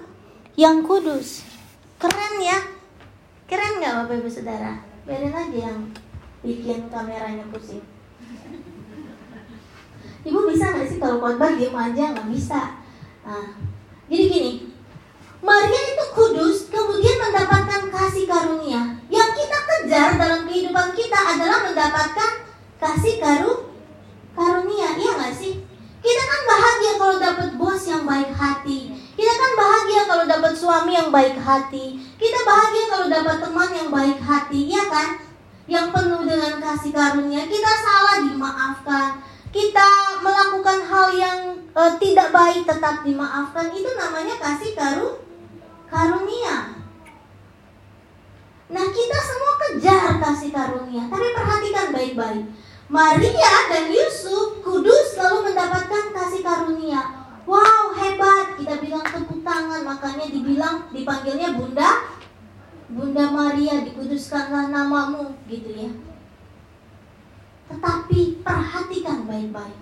yang 0.59 0.83
kudus. 0.83 1.47
Keren 2.01 2.35
ya? 2.43 2.59
Keren 3.47 3.79
nggak 3.79 3.93
Bapak 4.03 4.15
Ibu 4.19 4.29
Saudara? 4.31 4.83
Biarin 5.07 5.35
aja 5.35 5.57
yang 5.71 5.79
bikin 6.41 6.89
kameranya 6.91 7.45
pusing. 7.51 7.83
Ibu 10.21 10.39
bisa 10.53 10.73
nggak 10.73 10.87
sih 10.89 10.97
kalau 11.01 11.17
khotbah 11.17 11.57
diem 11.57 11.73
aja 11.73 12.13
nggak 12.13 12.29
bisa? 12.29 12.77
Nah, 13.25 13.57
jadi 14.05 14.23
gini, 14.29 14.51
Maria 15.41 15.81
itu 15.97 16.05
kudus, 16.13 16.69
kemudian 16.69 17.17
mendapatkan 17.17 17.89
kasih 17.89 18.29
karunia. 18.29 19.01
Yang 19.09 19.29
kita 19.41 19.57
kejar 19.65 20.09
dalam 20.21 20.45
kehidupan 20.45 20.93
kita 20.93 21.19
adalah 21.37 21.65
mendapatkan 21.65 22.31
kasih 22.77 23.17
karu 23.17 23.73
karunia, 24.37 24.93
iya 24.97 25.11
nggak 25.17 25.33
sih? 25.33 25.65
Kita 26.01 26.23
kan 26.25 26.41
bahagia 26.49 26.93
kalau 26.97 27.15
dapat 27.17 27.49
bos 27.57 27.81
yang 27.89 28.05
baik 28.05 28.33
hati. 28.33 29.00
Kita 29.21 29.37
kan 29.37 29.53
bahagia 29.53 30.01
kalau 30.09 30.25
dapat 30.25 30.53
suami 30.57 30.97
yang 30.97 31.13
baik 31.13 31.37
hati. 31.37 31.93
Kita 32.17 32.41
bahagia 32.41 32.89
kalau 32.89 33.05
dapat 33.05 33.37
teman 33.37 33.69
yang 33.69 33.89
baik 33.93 34.17
hati, 34.17 34.65
ya 34.65 34.81
kan? 34.89 35.21
Yang 35.69 35.93
penuh 35.93 36.25
dengan 36.25 36.57
kasih 36.57 36.89
karunia, 36.89 37.45
kita 37.45 37.69
salah 37.85 38.25
dimaafkan. 38.25 39.21
Kita 39.53 40.17
melakukan 40.25 40.79
hal 40.89 41.07
yang 41.13 41.37
e, 41.53 41.81
tidak 42.01 42.33
baik 42.33 42.65
tetap 42.65 43.05
dimaafkan, 43.05 43.69
itu 43.69 43.93
namanya 43.93 44.41
kasih 44.41 44.73
karu 44.73 45.21
karunia. 45.85 46.81
Nah, 48.73 48.85
kita 48.89 49.19
semua 49.21 49.53
kejar 49.61 50.17
kasih 50.17 50.49
karunia, 50.49 51.05
tapi 51.13 51.29
perhatikan 51.29 51.93
baik-baik. 51.93 52.45
Maria 52.89 53.53
dan 53.69 53.85
Yusuf 53.85 54.65
kudus 54.65 55.13
selalu 55.13 55.53
mendapatkan 55.53 56.09
kasih 56.09 56.41
karunia. 56.41 57.20
Wow, 57.49 57.93
hebat. 57.97 58.57
Kita 58.61 58.77
bilang 58.77 59.05
tepuk 59.05 59.41
tangan, 59.41 59.81
makanya 59.81 60.29
dibilang 60.29 60.89
dipanggilnya 60.93 61.57
Bunda 61.57 62.11
Bunda 62.91 63.23
Maria 63.31 63.87
dikuduskanlah 63.87 64.67
namamu 64.67 65.31
gitu 65.47 65.71
ya. 65.71 65.91
Tetapi 67.71 68.43
perhatikan 68.43 69.23
baik-baik 69.23 69.79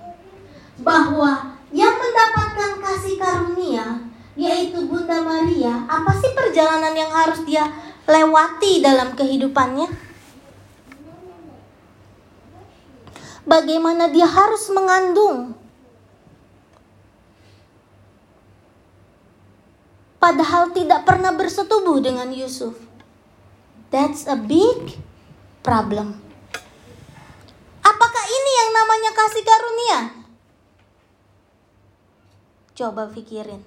bahwa 0.86 1.58
yang 1.74 1.98
mendapatkan 1.98 2.78
kasih 2.78 3.18
karunia 3.18 4.06
yaitu 4.38 4.86
Bunda 4.88 5.20
Maria, 5.26 5.84
apa 5.90 6.16
sih 6.16 6.32
perjalanan 6.32 6.96
yang 6.96 7.12
harus 7.12 7.44
dia 7.44 7.66
lewati 8.06 8.80
dalam 8.80 9.12
kehidupannya. 9.18 9.90
Bagaimana 13.44 14.14
dia 14.14 14.30
harus 14.30 14.70
mengandung. 14.70 15.59
Padahal 20.20 20.76
tidak 20.76 21.08
pernah 21.08 21.32
bersetubuh 21.32 22.04
dengan 22.04 22.28
Yusuf. 22.36 22.76
That's 23.88 24.28
a 24.28 24.36
big 24.36 25.00
problem. 25.64 26.20
Apakah 27.80 28.26
ini 28.28 28.52
yang 28.60 28.72
namanya 28.76 29.12
kasih 29.16 29.44
karunia? 29.48 30.00
Coba 32.76 33.08
pikirin. 33.08 33.64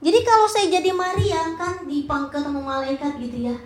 Jadi 0.00 0.18
kalau 0.24 0.48
saya 0.48 0.68
jadi 0.68 0.92
Maria 0.92 1.56
kan 1.56 1.84
dipang 1.88 2.28
ketemu 2.28 2.60
malaikat 2.60 3.16
gitu 3.20 3.48
ya. 3.52 3.56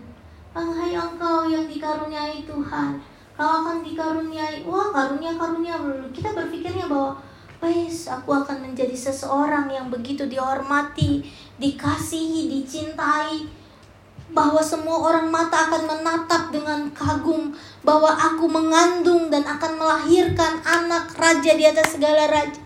Hai 0.55 0.95
engkau 0.95 1.51
yang 1.51 1.67
dikaruniai 1.67 2.47
Tuhan. 2.47 3.03
Kau 3.35 3.51
akan 3.67 3.83
dikaruniai. 3.83 4.63
Wah 4.63 4.95
karunia 4.95 5.35
karunia. 5.35 5.75
Kita 6.15 6.31
berpikirnya 6.31 6.87
bahwa 6.87 7.19
Wes, 7.65 8.13
aku 8.13 8.37
akan 8.37 8.61
menjadi 8.61 8.93
seseorang 8.93 9.73
yang 9.73 9.89
begitu 9.89 10.29
dihormati, 10.29 11.25
dikasihi, 11.57 12.53
dicintai. 12.53 13.49
Bahwa 14.37 14.61
semua 14.61 15.01
orang 15.01 15.33
mata 15.33 15.71
akan 15.71 15.89
menatap 15.89 16.53
dengan 16.53 16.93
kagum 16.93 17.57
bahwa 17.81 18.13
aku 18.13 18.45
mengandung 18.51 19.33
dan 19.33 19.49
akan 19.49 19.81
melahirkan 19.81 20.61
anak 20.61 21.17
raja 21.17 21.57
di 21.57 21.65
atas 21.65 21.97
segala 21.97 22.29
raja. 22.29 22.61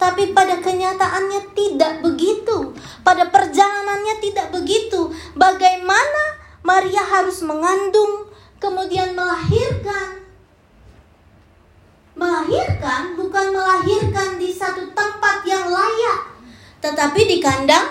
Tapi 0.00 0.32
pada 0.32 0.56
kenyataannya 0.64 1.52
tidak 1.52 2.00
begitu. 2.00 2.72
Pada 3.04 3.28
perjalanannya 3.28 4.24
tidak 4.24 4.48
begitu. 4.56 5.12
Bagaimana 5.36 6.40
Maria 6.64 7.04
harus 7.04 7.44
mengandung, 7.44 8.32
kemudian 8.56 9.12
melahirkan. 9.12 10.19
Melahirkan 12.20 13.16
bukan 13.16 13.48
melahirkan 13.48 14.36
di 14.36 14.52
satu 14.52 14.92
tempat 14.92 15.40
yang 15.48 15.72
layak, 15.72 16.20
tetapi 16.84 17.24
di 17.24 17.40
kandang 17.40 17.88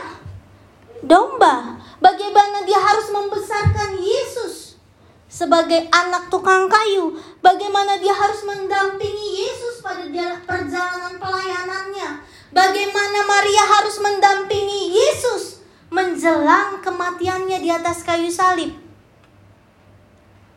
domba. 1.01 1.81
Bagaimana 1.97 2.61
dia 2.61 2.77
harus 2.77 3.09
membesarkan 3.09 3.97
Yesus 3.97 4.77
sebagai 5.25 5.89
anak 5.89 6.29
tukang 6.29 6.69
kayu, 6.69 7.17
bagaimana 7.41 7.97
dia 7.97 8.13
harus 8.13 8.45
mendampingi 8.45 9.41
Yesus 9.41 9.81
pada 9.81 10.37
perjalanan 10.45 11.17
pelayanannya, 11.17 12.21
bagaimana 12.53 13.19
Maria 13.25 13.63
harus 13.65 13.97
mendampingi 13.97 14.93
Yesus 14.93 15.65
menjelang 15.89 16.85
kematiannya 16.85 17.65
di 17.65 17.69
atas 17.73 18.05
kayu 18.05 18.29
salib. 18.29 18.77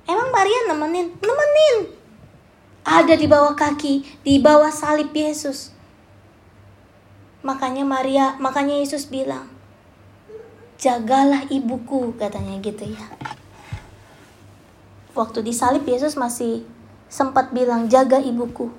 Emang 0.04 0.28
Maria 0.28 0.68
nemenin? 0.68 1.08
Nemenin. 1.24 2.01
Ada 2.82 3.14
di 3.14 3.30
bawah 3.30 3.54
kaki, 3.54 4.22
di 4.26 4.42
bawah 4.42 4.70
salib 4.74 5.14
Yesus. 5.14 5.70
Makanya 7.46 7.86
Maria, 7.86 8.34
makanya 8.42 8.78
Yesus 8.78 9.06
bilang, 9.06 9.46
"Jagalah 10.78 11.46
ibuku," 11.50 12.14
katanya 12.18 12.58
gitu 12.58 12.90
ya. 12.90 13.06
Waktu 15.14 15.46
disalib 15.46 15.86
Yesus 15.86 16.18
masih 16.18 16.66
sempat 17.06 17.52
bilang 17.52 17.86
jaga 17.86 18.18
ibuku 18.18 18.72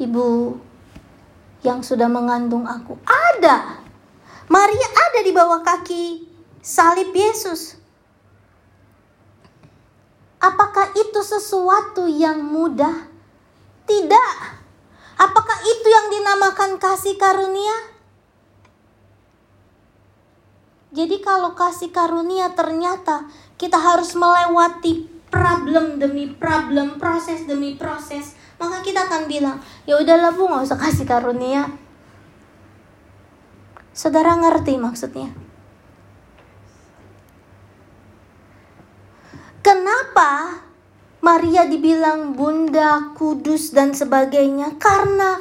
ibu 0.00 0.56
yang 1.66 1.84
sudah 1.84 2.08
mengandung 2.08 2.64
aku. 2.64 2.98
Ada. 3.04 3.82
Maria 4.50 4.88
ada 5.10 5.20
di 5.22 5.32
bawah 5.34 5.60
kaki 5.62 6.26
salib 6.62 7.14
Yesus. 7.14 7.78
Apakah 10.42 10.90
itu 10.98 11.20
sesuatu 11.22 12.10
yang 12.10 12.42
mudah 12.42 13.11
tidak 13.92 14.32
apakah 15.20 15.58
itu 15.68 15.88
yang 15.92 16.06
dinamakan 16.08 16.80
kasih 16.80 17.20
karunia 17.20 17.92
jadi 20.92 21.20
kalau 21.20 21.52
kasih 21.52 21.92
karunia 21.92 22.52
ternyata 22.56 23.28
kita 23.60 23.76
harus 23.76 24.12
melewati 24.12 25.12
problem 25.32 25.96
demi 25.96 26.28
problem, 26.28 27.00
proses 27.00 27.48
demi 27.48 27.80
proses, 27.80 28.36
maka 28.60 28.84
kita 28.84 29.08
akan 29.08 29.24
bilang, 29.24 29.56
ya 29.88 29.96
udahlah 29.96 30.36
bu, 30.36 30.44
nggak 30.44 30.68
usah 30.68 30.76
kasih 30.76 31.08
karunia. 31.08 31.72
Saudara 33.96 34.36
ngerti 34.36 34.76
maksudnya? 34.76 35.32
Kenapa 39.64 40.60
Maria 41.22 41.70
dibilang 41.70 42.34
bunda, 42.34 43.14
kudus 43.14 43.70
dan 43.70 43.94
sebagainya? 43.94 44.74
Karena 44.74 45.38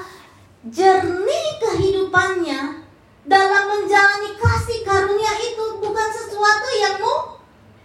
jernih 0.61 1.47
kehidupannya 1.57 2.85
dalam 3.25 3.63
menjalani 3.65 4.37
kasih 4.37 4.85
karunia 4.85 5.33
itu 5.41 5.81
bukan 5.81 6.09
sesuatu 6.13 6.69
yang 6.77 7.01
mu 7.01 7.15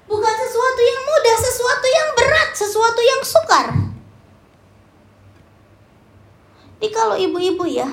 Bukan 0.07 0.35
sesuatu 0.39 0.81
yang 0.87 1.01
mudah, 1.03 1.37
sesuatu 1.41 1.87
yang 1.91 2.09
berat, 2.15 2.51
sesuatu 2.55 3.01
yang 3.03 3.21
sukar. 3.27 3.67
Jadi 6.79 6.89
kalau 6.95 7.19
ibu-ibu 7.19 7.67
ya, 7.67 7.91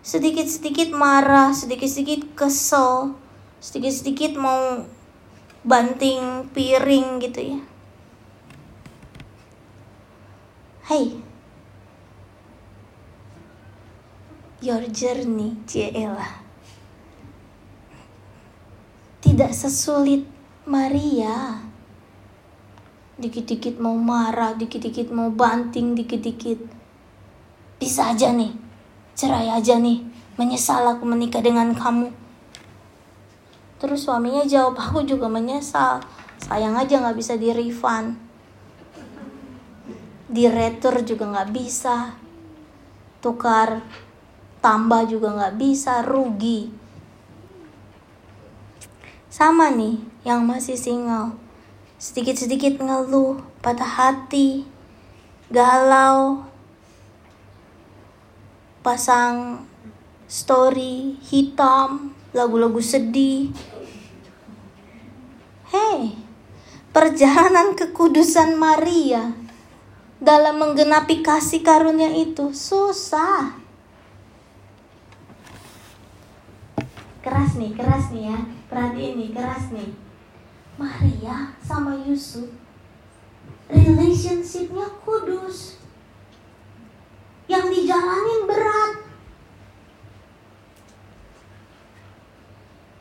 sedikit-sedikit 0.00 0.96
marah, 0.96 1.52
sedikit-sedikit 1.52 2.32
kesel, 2.32 3.12
sedikit-sedikit 3.60 4.40
mau 4.40 4.88
banting 5.60 6.48
piring 6.56 7.20
gitu 7.20 7.40
ya. 7.42 7.60
Hey, 10.86 11.18
your 14.62 14.86
journey, 14.94 15.58
Ciela. 15.66 16.46
Tidak 19.18 19.50
sesulit 19.50 20.22
Maria. 20.62 21.58
Dikit-dikit 23.18 23.82
mau 23.82 23.98
marah, 23.98 24.54
dikit-dikit 24.54 25.10
mau 25.10 25.26
banting, 25.34 25.98
dikit-dikit. 25.98 26.62
Bisa 27.82 28.14
aja 28.14 28.30
nih. 28.30 28.54
Cerai 29.18 29.50
aja 29.50 29.82
nih. 29.82 30.06
Menyesal 30.38 30.86
aku 30.86 31.02
menikah 31.02 31.42
dengan 31.42 31.74
kamu. 31.74 32.14
Terus 33.82 34.06
suaminya 34.06 34.46
jawab 34.46 34.78
aku 34.78 35.02
juga 35.02 35.26
menyesal. 35.26 35.98
Sayang 36.46 36.78
aja 36.78 37.02
nggak 37.02 37.18
bisa 37.18 37.34
di 37.34 37.50
refund 37.50 38.25
di 40.26 40.50
retur 40.50 41.06
juga 41.06 41.30
nggak 41.30 41.50
bisa 41.54 42.18
tukar 43.22 43.78
tambah 44.58 45.06
juga 45.06 45.30
nggak 45.30 45.54
bisa 45.54 46.02
rugi 46.02 46.86
sama 49.30 49.68
nih 49.68 50.00
yang 50.24 50.48
masih 50.48 50.80
single. 50.80 51.36
Sedikit-sedikit 52.00 52.80
ngeluh, 52.80 53.44
patah 53.60 53.84
hati, 53.84 54.64
galau, 55.52 56.40
pasang 58.80 59.68
story 60.24 61.20
hitam, 61.20 62.16
lagu-lagu 62.32 62.80
sedih. 62.80 63.52
Hei, 65.68 66.16
perjalanan 66.96 67.76
kekudusan 67.76 68.56
Maria 68.56 69.45
dalam 70.22 70.60
menggenapi 70.60 71.20
kasih 71.24 71.60
karunia 71.64 72.12
itu 72.12 72.52
susah. 72.52 73.56
Keras 77.20 77.58
nih, 77.58 77.72
keras 77.74 78.14
nih 78.14 78.30
ya. 78.30 78.38
Perhatiin 78.70 79.14
nih, 79.18 79.30
keras 79.34 79.70
nih. 79.74 79.90
Maria 80.76 81.56
sama 81.64 81.96
Yusuf 82.04 82.52
relationshipnya 83.72 84.86
kudus 85.02 85.80
yang 87.48 87.66
dijalanin 87.72 88.44
berat 88.44 88.92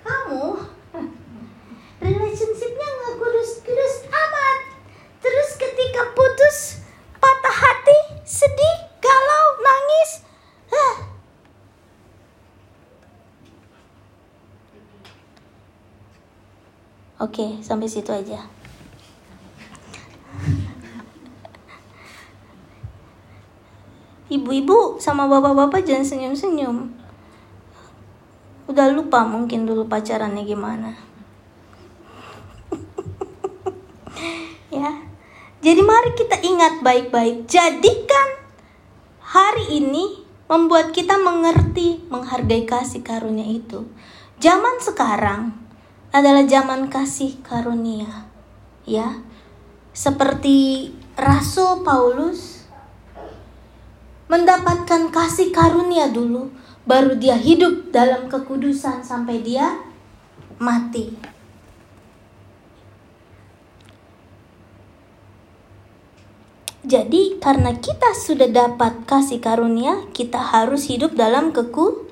kamu 0.08 0.46
relationshipnya 2.00 2.88
nggak 2.96 3.14
kudus-kudus 3.20 3.94
amat 4.08 4.60
terus 5.20 5.50
ketika 5.60 6.02
putus 6.16 6.58
patah 7.26 7.58
hati 7.58 8.00
sedih 8.22 8.78
galau 9.02 9.48
nangis 9.58 10.12
Hah. 10.70 10.96
Oke, 17.16 17.58
sampai 17.66 17.90
situ 17.90 18.12
aja. 18.14 18.46
Ibu-ibu 24.26 25.00
sama 25.00 25.30
bapak-bapak 25.32 25.88
jangan 25.88 26.04
senyum-senyum. 26.04 26.92
Udah 28.68 28.92
lupa 28.92 29.24
mungkin 29.24 29.64
dulu 29.64 29.88
pacarannya 29.88 30.44
gimana. 30.44 30.92
ya. 34.76 34.92
Jadi 35.66 35.82
mari 35.82 36.14
kita 36.14 36.38
ingat 36.46 36.86
baik-baik. 36.86 37.50
Jadikan 37.50 38.30
hari 39.18 39.82
ini 39.82 40.22
membuat 40.46 40.94
kita 40.94 41.18
mengerti, 41.18 42.06
menghargai 42.06 42.70
kasih 42.70 43.02
karunia 43.02 43.50
itu. 43.50 43.90
Zaman 44.38 44.78
sekarang 44.78 45.58
adalah 46.14 46.46
zaman 46.46 46.86
kasih 46.86 47.42
karunia. 47.42 48.30
Ya. 48.86 49.26
Seperti 49.90 50.94
Rasul 51.18 51.82
Paulus 51.82 52.70
mendapatkan 54.30 55.10
kasih 55.10 55.50
karunia 55.50 56.14
dulu, 56.14 56.54
baru 56.86 57.18
dia 57.18 57.42
hidup 57.42 57.90
dalam 57.90 58.30
kekudusan 58.30 59.02
sampai 59.02 59.42
dia 59.42 59.82
mati. 60.62 61.35
Jadi, 66.86 67.42
karena 67.42 67.74
kita 67.74 68.14
sudah 68.14 68.46
dapat 68.46 69.10
kasih 69.10 69.42
karunia, 69.42 70.06
kita 70.14 70.38
harus 70.38 70.86
hidup 70.86 71.18
dalam 71.18 71.50
keku 71.50 72.06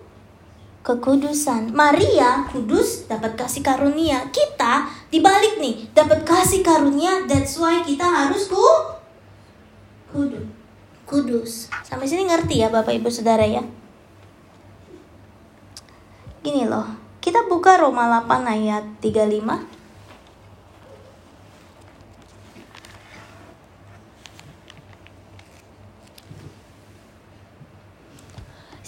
kekudusan. 0.83 1.71
Maria 1.71 2.49
kudus 2.51 3.07
dapat 3.07 3.39
kasih 3.39 3.63
karunia. 3.63 4.27
Kita 4.33 4.89
dibalik 5.13 5.61
nih, 5.61 5.93
dapat 5.95 6.27
kasih 6.27 6.59
karunia. 6.59 7.23
That's 7.29 7.55
why 7.55 7.85
kita 7.85 8.03
harus 8.03 8.51
ku 8.51 8.65
kudus 10.11 10.63
kudus. 11.13 11.69
Sampai 11.85 12.09
sini 12.09 12.25
ngerti 12.25 12.65
ya 12.65 12.73
Bapak 12.73 12.97
Ibu 12.97 13.13
Saudara 13.13 13.45
ya? 13.45 13.61
Gini 16.43 16.65
loh, 16.67 16.89
kita 17.21 17.45
buka 17.47 17.79
Roma 17.79 18.09
8 18.25 18.49
ayat 18.49 18.83
35. 18.99 19.72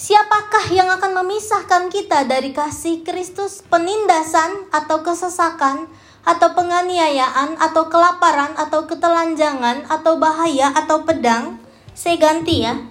Siapakah 0.05 0.69
yang 0.69 0.85
akan 0.93 1.17
memisahkan 1.17 1.89
kita 1.89 2.29
dari 2.29 2.53
kasih 2.53 3.01
Kristus? 3.01 3.65
Penindasan 3.65 4.69
atau 4.69 5.01
kesesakan 5.01 5.89
atau 6.21 6.53
penganiayaan 6.53 7.57
atau 7.57 7.89
kelaparan 7.89 8.53
atau 8.53 8.85
ketelanjangan 8.85 9.89
atau 9.89 10.21
bahaya 10.21 10.69
atau 10.77 11.01
pedang? 11.09 11.57
Saya 11.97 12.21
ganti 12.21 12.61
ya. 12.61 12.85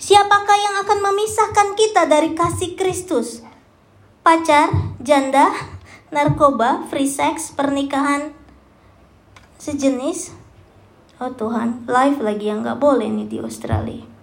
Siapakah 0.00 0.56
yang 0.56 0.88
akan 0.88 0.98
memisahkan 1.12 1.68
kita 1.76 2.08
dari 2.08 2.32
kasih 2.32 2.80
Kristus? 2.80 3.44
Pacar, 4.24 4.72
janda, 5.04 5.52
narkoba, 6.08 6.88
free 6.88 7.04
sex, 7.04 7.52
pernikahan 7.52 8.32
sejenis. 9.60 10.32
Oh 11.20 11.28
Tuhan, 11.36 11.84
live 11.84 12.24
lagi 12.24 12.48
yang 12.48 12.64
nggak 12.64 12.80
boleh 12.80 13.12
nih 13.12 13.28
di 13.28 13.36
Australia. 13.44 14.19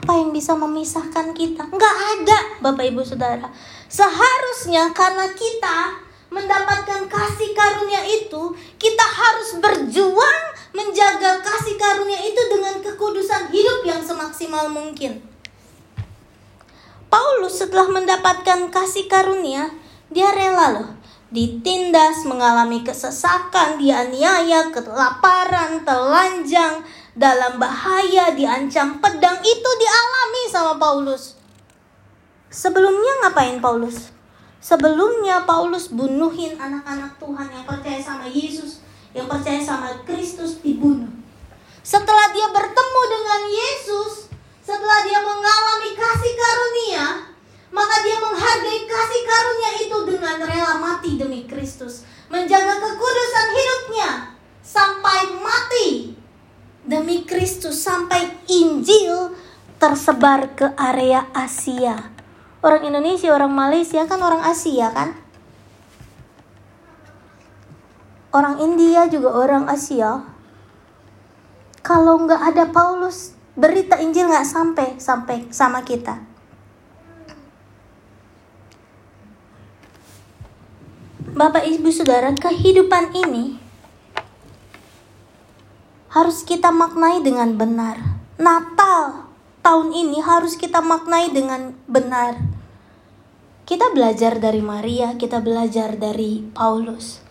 Apa 0.00 0.16
yang 0.16 0.32
bisa 0.32 0.56
memisahkan 0.56 1.36
kita? 1.36 1.68
Nggak 1.68 1.96
ada, 2.16 2.38
Bapak 2.64 2.88
Ibu 2.88 3.04
Saudara. 3.04 3.52
Seharusnya 3.84 4.96
karena 4.96 5.28
kita 5.36 6.00
mendapatkan 6.32 7.04
kasih 7.04 7.52
karunia 7.52 8.00
itu, 8.08 8.56
kita 8.80 9.04
harus 9.04 9.60
berjuang 9.60 10.42
menjaga 10.72 11.44
kasih 11.44 11.76
karunia 11.76 12.16
itu 12.24 12.42
dengan 12.48 12.80
kekudusan 12.80 13.52
hidup 13.52 13.84
yang 13.84 14.00
semaksimal 14.00 14.72
mungkin. 14.72 15.20
Paulus 17.12 17.60
setelah 17.60 17.92
mendapatkan 17.92 18.72
kasih 18.72 19.04
karunia, 19.04 19.68
dia 20.08 20.32
rela 20.32 20.80
loh 20.80 20.90
ditindas, 21.30 22.26
mengalami 22.26 22.82
kesesakan, 22.82 23.78
dianiaya, 23.78 24.74
kelaparan, 24.74 25.86
telanjang, 25.86 26.82
dalam 27.20 27.60
bahaya, 27.60 28.32
diancam 28.32 28.96
pedang 28.96 29.36
itu 29.44 29.70
dialami 29.76 30.42
sama 30.48 30.80
Paulus. 30.80 31.36
Sebelumnya 32.48 33.20
ngapain 33.20 33.60
Paulus? 33.60 34.08
Sebelumnya 34.64 35.44
Paulus 35.44 35.92
bunuhin 35.92 36.56
anak-anak 36.56 37.20
Tuhan 37.20 37.48
yang 37.52 37.64
percaya 37.68 38.00
sama 38.00 38.24
Yesus, 38.24 38.80
yang 39.12 39.28
percaya 39.28 39.60
sama 39.60 40.00
Kristus 40.08 40.64
dibunuh. 40.64 41.12
Setelah 41.84 42.32
dia 42.32 42.48
bertemu 42.48 43.02
dengan 43.12 43.40
Yesus, 43.52 44.32
setelah 44.64 45.04
dia 45.04 45.20
mengalami 45.20 45.92
kasih 45.92 46.32
karunia, 46.32 47.04
maka 47.68 48.00
dia 48.00 48.16
menghargai 48.16 48.80
kasih 48.88 49.22
karunia 49.28 49.70
itu 49.76 49.98
dengan 50.08 50.36
rela 50.40 50.74
mati 50.80 51.20
demi 51.20 51.44
Kristus, 51.44 52.04
menjaga 52.32 52.80
kekudusan 52.80 53.46
hidupnya 53.52 54.10
sampai 54.64 55.36
mati 55.40 56.19
demi 56.86 57.24
Kristus 57.28 57.80
sampai 57.82 58.28
Injil 58.48 59.36
tersebar 59.80 60.52
ke 60.56 60.72
area 60.76 61.28
Asia 61.32 62.20
orang 62.60 62.82
Indonesia, 62.84 63.32
orang 63.32 63.52
Malaysia 63.52 64.04
kan 64.04 64.20
orang 64.20 64.44
Asia 64.44 64.92
kan? 64.92 65.16
Orang 68.30 68.62
India 68.62 69.10
juga 69.10 69.34
orang 69.34 69.66
Asia. 69.66 70.22
Kalau 71.82 72.22
nggak 72.22 72.54
ada 72.54 72.64
Paulus, 72.70 73.34
berita 73.58 73.98
Injil 73.98 74.30
nggak 74.30 74.46
sampai 74.46 74.88
sampai 75.02 75.36
sama 75.50 75.82
kita. 75.82 76.22
Bapak 81.30 81.64
Ibu 81.64 81.88
Saudara, 81.90 82.30
kehidupan 82.36 83.16
ini 83.16 83.56
harus 86.10 86.42
kita 86.42 86.74
maknai 86.74 87.22
dengan 87.22 87.54
benar. 87.54 88.18
Natal 88.34 89.30
tahun 89.62 89.94
ini 89.94 90.18
harus 90.18 90.58
kita 90.58 90.82
maknai 90.82 91.30
dengan 91.30 91.78
benar. 91.86 92.34
Kita 93.62 93.94
belajar 93.94 94.42
dari 94.42 94.58
Maria, 94.58 95.14
kita 95.14 95.38
belajar 95.38 95.94
dari 95.94 96.42
Paulus. 96.50 97.22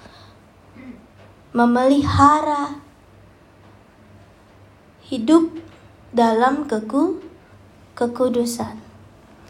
Memelihara 1.51 2.79
hidup 5.11 5.51
dalam 6.15 6.63
keku 6.63 7.19
kekudusan. 7.99 8.79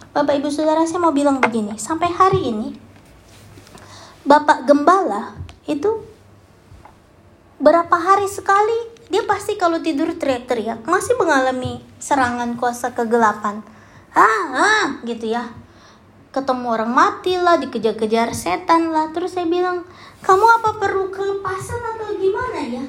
Bapak 0.09 0.41
Ibu 0.41 0.49
Saudara 0.49 0.81
saya 0.89 1.05
mau 1.05 1.13
bilang 1.13 1.37
begini, 1.37 1.77
sampai 1.77 2.09
hari 2.09 2.49
ini 2.49 2.73
Bapak 4.25 4.65
Gembala 4.65 5.37
itu 5.69 6.01
berapa 7.61 7.93
hari 7.93 8.25
sekali 8.25 8.98
dia 9.09 9.25
pasti 9.25 9.57
kalau 9.57 9.81
tidur 9.81 10.13
teriak-teriak 10.13 10.85
masih 10.85 11.17
mengalami 11.17 11.81
serangan 11.97 12.53
kuasa 12.61 12.93
kegelapan. 12.93 13.65
Ah, 14.13 14.45
ah 14.53 14.87
gitu 15.01 15.33
ya. 15.33 15.49
Ketemu 16.29 16.77
orang 16.77 16.93
mati 16.93 17.33
lah 17.33 17.57
dikejar-kejar 17.57 18.37
setan 18.37 18.93
lah. 18.93 19.09
Terus 19.09 19.33
saya 19.33 19.49
bilang 19.49 19.81
kamu 20.21 20.45
apa 20.61 20.77
perlu 20.77 21.09
kelepasan 21.09 21.81
atau 21.97 22.13
gimana 22.21 22.61
ya? 22.69 22.85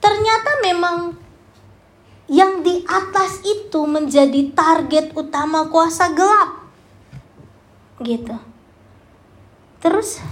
Ternyata 0.00 0.50
memang 0.64 0.96
yang 2.32 2.64
di 2.64 2.88
atas 2.88 3.44
itu 3.44 3.84
menjadi 3.84 4.48
target 4.56 5.12
utama 5.12 5.68
kuasa 5.68 6.16
gelap. 6.16 6.72
Gitu. 8.00 8.32
Terus 9.84 10.24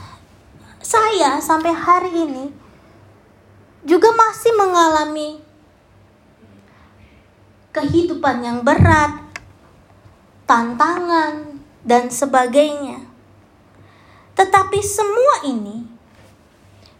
saya 0.81 1.37
sampai 1.44 1.77
hari 1.77 2.16
ini 2.16 2.64
juga 3.87 4.11
masih 4.11 4.51
mengalami 4.59 5.38
kehidupan 7.70 8.42
yang 8.42 8.59
berat, 8.66 9.22
tantangan, 10.42 11.62
dan 11.87 12.11
sebagainya. 12.11 13.07
Tetapi 14.35 14.83
semua 14.83 15.46
ini 15.46 15.87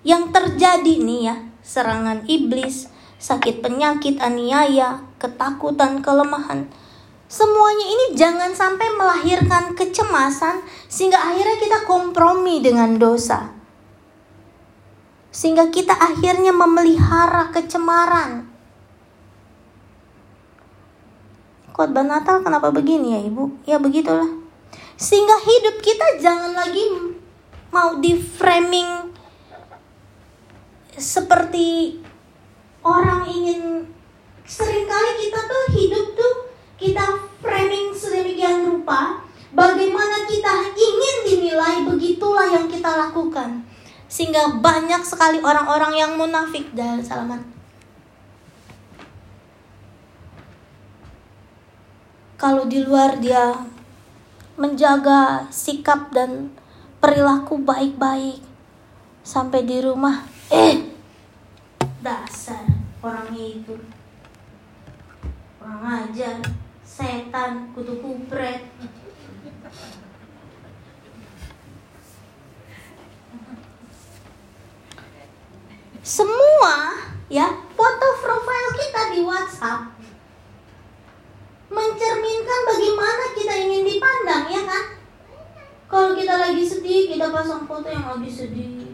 yang 0.07 0.31
terjadi 0.31 1.03
nih 1.03 1.21
ya, 1.27 1.37
serangan 1.67 2.23
iblis, 2.31 2.87
sakit 3.19 3.67
penyakit, 3.67 4.23
aniaya, 4.23 5.03
ketakutan, 5.19 6.07
kelemahan, 6.07 6.71
semuanya 7.27 7.87
ini 7.91 8.07
jangan 8.15 8.55
sampai 8.55 8.95
melahirkan 8.95 9.75
kecemasan 9.75 10.63
sehingga 10.87 11.19
akhirnya 11.19 11.59
kita 11.59 11.79
kompromi 11.83 12.63
dengan 12.63 12.95
dosa. 12.95 13.56
Sehingga 15.37 15.69
kita 15.69 15.93
akhirnya 15.93 16.49
memelihara 16.49 17.53
kecemaran. 17.53 18.49
Khotbah 21.77 22.09
Natal 22.09 22.41
kenapa 22.41 22.73
begini 22.73 23.13
ya 23.13 23.21
Ibu? 23.21 23.69
Ya 23.69 23.77
begitulah. 23.77 24.33
Sehingga 24.97 25.37
hidup 25.37 25.77
kita 25.85 26.25
jangan 26.25 26.57
lagi 26.57 26.89
mau 27.69 28.01
di 28.01 28.17
framing 28.17 29.13
seperti 30.97 32.01
orang 32.81 33.29
ingin 33.29 33.85
sering 34.49 34.89
kali 34.89 35.13
kita 35.21 35.41
tuh 35.45 35.65
hidup 35.77 36.07
tuh 36.17 36.35
kita 36.81 37.05
framing 37.45 37.93
sedemikian 37.93 38.65
rupa 38.65 39.21
bagaimana 39.53 40.25
kita 40.25 40.73
ingin 40.73 41.17
dinilai 41.29 41.85
begitulah 41.85 42.49
yang 42.49 42.65
kita 42.65 42.89
lakukan 42.89 43.61
sehingga 44.07 44.63
banyak 44.63 45.03
sekali 45.03 45.43
orang-orang 45.43 45.93
yang 45.99 46.13
munafik. 46.15 46.71
Dan 46.75 47.03
salaman. 47.03 47.43
Kalau 52.37 52.69
di 52.69 52.85
luar 52.85 53.17
dia 53.17 53.65
menjaga 54.61 55.49
sikap 55.49 56.13
dan 56.13 56.53
perilaku 57.01 57.61
baik-baik 57.61 58.41
sampai 59.25 59.65
di 59.65 59.81
rumah. 59.81 60.23
Eh 60.53 60.87
dasar 62.05 62.63
orangnya 63.03 63.45
itu. 63.57 63.75
Orang 65.59 66.07
ajar. 66.07 66.39
Setan 66.87 67.75
kutu 67.75 67.99
kupret 68.01 68.63
semua 76.07 76.95
ya 77.27 77.51
foto 77.75 78.09
profil 78.23 78.67
kita 78.79 79.03
di 79.11 79.21
WhatsApp 79.27 79.91
mencerminkan 81.67 82.61
bagaimana 82.63 83.25
kita 83.35 83.55
ingin 83.67 83.83
dipandang 83.83 84.47
ya 84.47 84.63
kan 84.63 84.85
kalau 85.91 86.15
kita 86.15 86.39
lagi 86.39 86.63
sedih 86.63 87.11
kita 87.11 87.27
pasang 87.35 87.67
foto 87.67 87.91
yang 87.91 88.07
lagi 88.07 88.31
sedih 88.31 88.87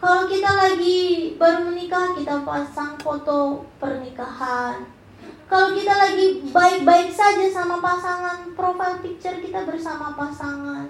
kalau 0.00 0.24
kita 0.24 0.48
lagi 0.48 1.36
baru 1.36 1.68
menikah, 1.68 2.16
kita 2.16 2.40
pasang 2.40 2.96
foto 3.04 3.68
pernikahan. 3.76 4.80
Kalau 5.44 5.76
kita 5.76 5.92
lagi 5.92 6.40
baik-baik 6.48 7.12
saja 7.12 7.44
sama 7.52 7.84
pasangan, 7.84 8.48
profile 8.56 8.96
picture 9.04 9.36
kita 9.44 9.68
bersama 9.68 10.16
pasangan. 10.16 10.88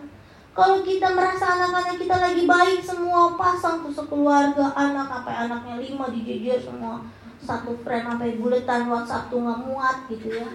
Kalau 0.51 0.83
kita 0.83 1.15
merasa 1.15 1.57
anak-anak 1.57 1.97
kita 1.97 2.17
lagi 2.19 2.43
baik 2.45 2.83
semua 2.83 3.39
pasang 3.39 3.87
tuh 3.87 3.95
sekeluarga 3.95 4.75
anak 4.75 5.07
apa 5.23 5.47
anaknya 5.47 5.79
lima 5.79 6.11
dijejer 6.11 6.59
semua 6.59 7.07
satu 7.41 7.73
friend 7.81 8.05
sampai 8.05 8.37
buletan 8.37 8.91
WhatsApp 8.91 9.31
tuh 9.31 9.41
nggak 9.41 9.63
muat 9.65 9.97
gitu 10.11 10.29
ya. 10.43 10.51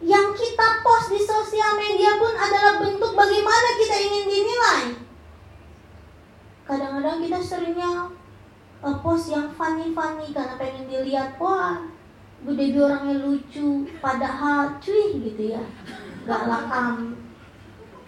yang 0.00 0.32
kita 0.32 0.66
post 0.80 1.12
di 1.12 1.20
sosial 1.20 1.76
media 1.76 2.16
pun 2.16 2.32
adalah 2.32 2.80
bentuk 2.80 3.12
bagaimana 3.12 3.68
kita 3.76 3.96
ingin 4.00 4.24
dinilai. 4.24 4.84
Kadang-kadang 6.64 7.20
kita 7.20 7.38
seringnya 7.44 8.08
uh, 8.80 8.96
post 9.04 9.28
yang 9.28 9.52
funny-funny 9.52 10.32
karena 10.32 10.56
pengen 10.56 10.88
dilihat, 10.88 11.36
wah, 11.36 11.84
Bu 12.40 12.56
Debi 12.56 12.80
orangnya 12.80 13.20
lucu, 13.20 13.84
padahal 14.00 14.80
cuy 14.80 15.20
gitu 15.20 15.52
ya, 15.52 15.60
galak 16.24 16.72
am, 16.72 17.20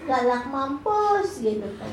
galak 0.08 0.48
mampus 0.48 1.44
gitu 1.44 1.68
kan. 1.76 1.92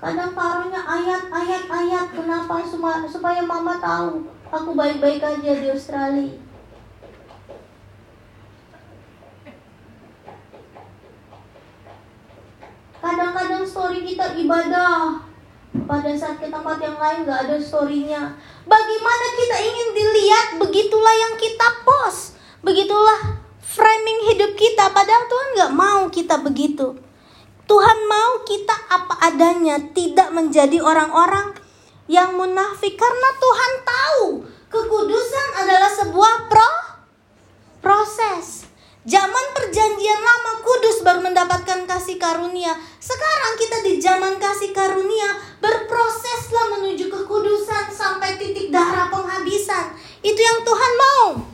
Kadang 0.00 0.32
taruhnya 0.32 0.80
ayat-ayat 0.80 1.64
ayat 1.68 2.06
kenapa? 2.12 2.60
Supaya 3.08 3.40
mama 3.44 3.80
tahu. 3.80 4.28
Aku 4.52 4.72
baik-baik 4.76 5.20
aja 5.24 5.52
di 5.60 5.68
Australia. 5.72 6.40
Kadang-kadang 13.00 13.64
story 13.64 14.04
kita 14.04 14.36
ibadah 14.36 15.29
pada 15.70 16.10
saat 16.18 16.42
ke 16.42 16.50
tempat 16.50 16.78
yang 16.82 16.98
lain 16.98 17.26
gak 17.26 17.46
ada 17.46 17.56
storynya. 17.62 18.34
Bagaimana 18.66 19.26
kita 19.38 19.56
ingin 19.62 19.88
dilihat, 19.94 20.46
begitulah 20.58 21.14
yang 21.14 21.34
kita 21.38 21.68
post. 21.86 22.38
Begitulah 22.62 23.38
framing 23.62 24.34
hidup 24.34 24.58
kita. 24.58 24.90
Padahal 24.90 25.30
Tuhan 25.30 25.48
gak 25.58 25.72
mau 25.74 26.02
kita 26.10 26.42
begitu. 26.42 26.98
Tuhan 27.70 27.98
mau 28.10 28.42
kita 28.42 28.74
apa 28.90 29.14
adanya, 29.30 29.78
tidak 29.94 30.34
menjadi 30.34 30.82
orang-orang 30.82 31.54
yang 32.10 32.34
munafik 32.34 32.98
karena 32.98 33.30
Tuhan 33.38 33.72
tahu 33.86 34.26
kekudusan 34.66 35.48
adalah 35.62 35.90
sebuah 35.94 36.34
pro 36.50 36.70
proses. 37.78 38.69
Zaman 39.00 39.46
perjanjian 39.56 40.20
lama 40.20 40.60
kudus 40.60 41.00
baru 41.00 41.24
mendapatkan 41.24 41.88
kasih 41.88 42.20
karunia. 42.20 42.76
Sekarang 43.00 43.56
kita 43.56 43.80
di 43.80 43.96
zaman 43.96 44.36
kasih 44.36 44.76
karunia 44.76 45.40
berproseslah 45.56 46.76
menuju 46.76 47.08
kekudusan 47.08 47.88
sampai 47.88 48.36
titik 48.36 48.68
darah 48.68 49.08
penghabisan. 49.08 49.96
Itu 50.20 50.36
yang 50.36 50.60
Tuhan 50.68 50.92
mau. 51.00 51.50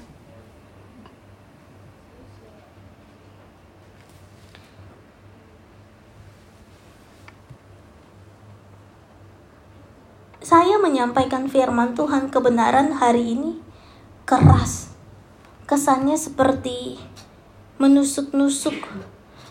saya 10.47 10.79
menyampaikan 10.79 11.51
firman 11.51 11.99
Tuhan 11.99 12.31
kebenaran 12.31 12.95
hari 13.03 13.35
ini 13.35 13.59
keras. 14.23 14.95
Kesannya 15.67 16.15
seperti 16.15 17.03
menusuk-nusuk. 17.77 18.77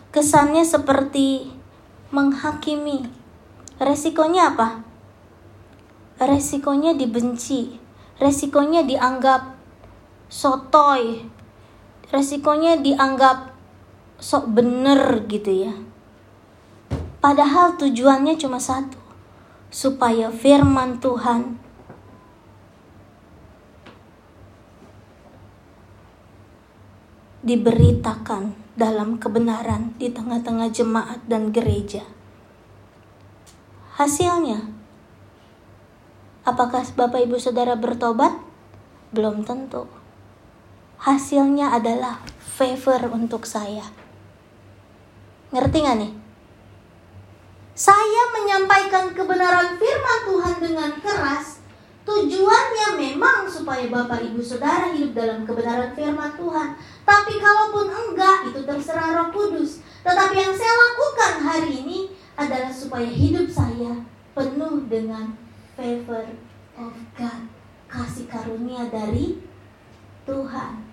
Kesannya 0.09 0.63
seperti 0.63 1.51
menghakimi. 2.09 3.05
Resikonya 3.77 4.55
apa? 4.55 4.81
Resikonya 6.21 6.95
dibenci. 6.95 7.75
Resikonya 8.17 8.88
dianggap 8.88 9.59
sotoy. 10.31 11.27
Resikonya 12.09 12.79
dianggap 12.79 13.51
sok 14.15 14.47
bener 14.55 15.27
gitu 15.27 15.67
ya. 15.67 15.73
Padahal 17.19 17.75
tujuannya 17.75 18.38
cuma 18.38 18.61
satu 18.61 19.01
supaya 19.73 20.31
firman 20.31 21.03
Tuhan 21.03 21.64
diberitakan 27.45 28.58
dalam 28.73 29.21
kebenaran 29.21 29.93
di 30.01 30.10
tengah-tengah 30.10 30.73
jemaat 30.73 31.21
dan 31.29 31.53
gereja. 31.53 32.01
Hasilnya, 33.95 34.65
apakah 36.43 36.84
Bapak 36.84 37.21
Ibu 37.23 37.38
Saudara 37.38 37.77
bertobat? 37.77 38.34
Belum 39.13 39.45
tentu. 39.45 39.88
Hasilnya 40.99 41.71
adalah 41.71 42.19
favor 42.41 43.13
untuk 43.13 43.45
saya. 43.45 43.88
Ngerti 45.53 45.77
gak 45.86 45.97
nih? 46.01 46.13
Saya 47.77 48.23
menyampaikan 48.34 49.13
kebenaran 49.13 49.77
firman 49.77 50.19
Tuhan 50.27 50.55
dengan 50.60 50.91
keras. 50.99 51.54
Tujuannya 52.05 53.01
memang 53.01 53.49
supaya 53.49 53.89
Bapak 53.89 54.21
Ibu 54.21 54.37
Saudara 54.37 54.93
hidup 54.93 55.17
dalam 55.17 55.41
kebenaran 55.41 55.89
firman 55.97 56.37
Tuhan. 56.37 56.77
Tapi 57.01 57.33
kalaupun 57.41 57.89
enggak, 57.89 58.53
itu 58.53 58.61
terserah 58.61 59.17
Roh 59.17 59.29
Kudus. 59.33 59.81
Tetapi 60.05 60.37
yang 60.37 60.53
saya 60.53 60.69
lakukan 60.69 61.33
hari 61.41 61.81
ini 61.81 62.13
adalah 62.37 62.69
supaya 62.69 63.09
hidup 63.09 63.49
saya 63.49 64.05
penuh 64.37 64.85
dengan 64.85 65.33
favor 65.73 66.29
of 66.77 66.93
God. 67.17 67.41
Kasih 67.89 68.29
karunia 68.29 68.85
dari 68.93 69.41
Tuhan. 70.29 70.84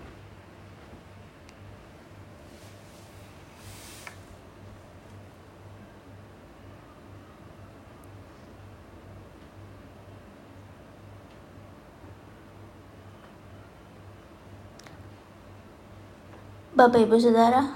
Bapak 16.73 17.05
Ibu 17.05 17.21
Saudara, 17.21 17.69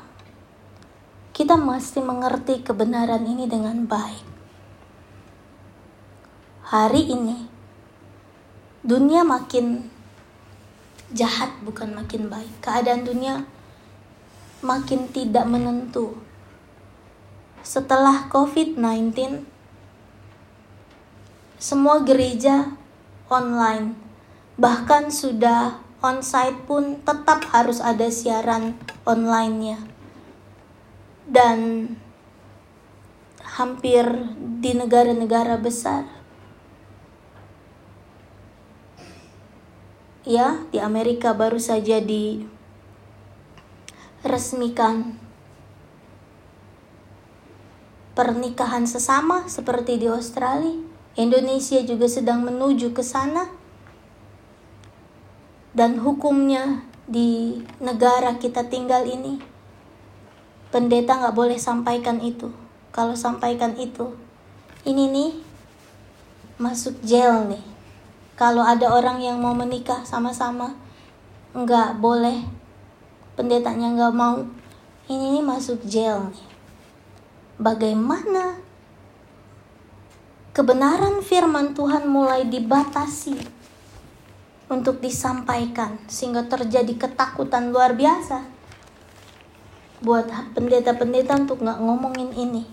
kita 1.36 1.60
mesti 1.60 2.00
mengerti 2.00 2.64
kebenaran 2.64 3.28
ini 3.28 3.44
dengan 3.44 3.84
baik. 3.84 4.24
Hari 6.64 7.12
ini, 7.12 7.44
dunia 8.80 9.20
makin 9.20 9.84
jahat, 11.12 11.52
bukan 11.60 11.92
makin 11.92 12.32
baik. 12.32 12.48
Keadaan 12.64 13.04
dunia 13.04 13.44
makin 14.64 15.12
tidak 15.12 15.44
menentu. 15.44 16.16
Setelah 17.60 18.32
COVID-19, 18.32 19.44
semua 21.60 22.00
gereja 22.00 22.72
online, 23.28 23.92
bahkan 24.56 25.12
sudah 25.12 25.84
onsite 26.06 26.62
pun 26.70 27.02
tetap 27.02 27.42
harus 27.50 27.82
ada 27.82 28.06
siaran 28.06 28.78
online-nya. 29.02 29.82
Dan 31.26 31.90
hampir 33.42 34.06
di 34.62 34.78
negara-negara 34.78 35.58
besar. 35.58 36.06
Ya, 40.22 40.62
di 40.70 40.78
Amerika 40.78 41.34
baru 41.34 41.58
saja 41.58 41.98
diresmikan 44.22 45.18
pernikahan 48.16 48.86
sesama 48.86 49.46
seperti 49.50 49.98
di 49.98 50.08
Australia. 50.08 50.82
Indonesia 51.16 51.80
juga 51.80 52.08
sedang 52.12 52.44
menuju 52.44 52.92
ke 52.92 53.00
sana 53.00 53.48
dan 55.76 56.00
hukumnya 56.00 56.80
di 57.04 57.60
negara 57.84 58.40
kita 58.40 58.64
tinggal 58.72 59.04
ini 59.04 59.36
pendeta 60.72 61.20
nggak 61.20 61.36
boleh 61.36 61.60
sampaikan 61.60 62.16
itu. 62.24 62.48
Kalau 62.96 63.12
sampaikan 63.12 63.76
itu 63.76 64.16
ini 64.88 65.04
nih 65.12 65.30
masuk 66.56 66.96
jail 67.04 67.44
nih. 67.44 67.60
Kalau 68.40 68.64
ada 68.64 68.88
orang 68.88 69.20
yang 69.20 69.36
mau 69.36 69.52
menikah 69.52 70.00
sama-sama 70.08 70.72
nggak 71.52 72.00
boleh. 72.00 72.40
Pendetanya 73.36 73.92
nggak 73.92 74.14
mau 74.16 74.48
ini 75.12 75.36
nih 75.36 75.44
masuk 75.44 75.84
jail 75.84 76.32
nih. 76.32 76.46
Bagaimana 77.60 78.64
kebenaran 80.56 81.20
firman 81.20 81.76
Tuhan 81.76 82.08
mulai 82.08 82.48
dibatasi 82.48 83.55
untuk 84.66 84.98
disampaikan 84.98 86.02
sehingga 86.10 86.42
terjadi 86.46 86.94
ketakutan 86.98 87.70
luar 87.70 87.94
biasa 87.94 88.42
buat 90.02 90.28
pendeta-pendeta 90.52 91.38
untuk 91.38 91.62
nggak 91.62 91.80
ngomongin 91.80 92.30
ini. 92.36 92.64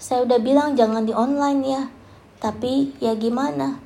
Saya 0.00 0.24
udah 0.24 0.40
bilang 0.40 0.74
jangan 0.74 1.04
di 1.04 1.12
online 1.12 1.60
ya 1.62 1.82
tapi 2.40 2.96
ya 2.98 3.12
gimana? 3.14 3.78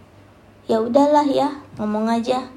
Ya 0.70 0.80
udahlah 0.80 1.26
ya 1.26 1.60
ngomong 1.76 2.08
aja. 2.08 2.48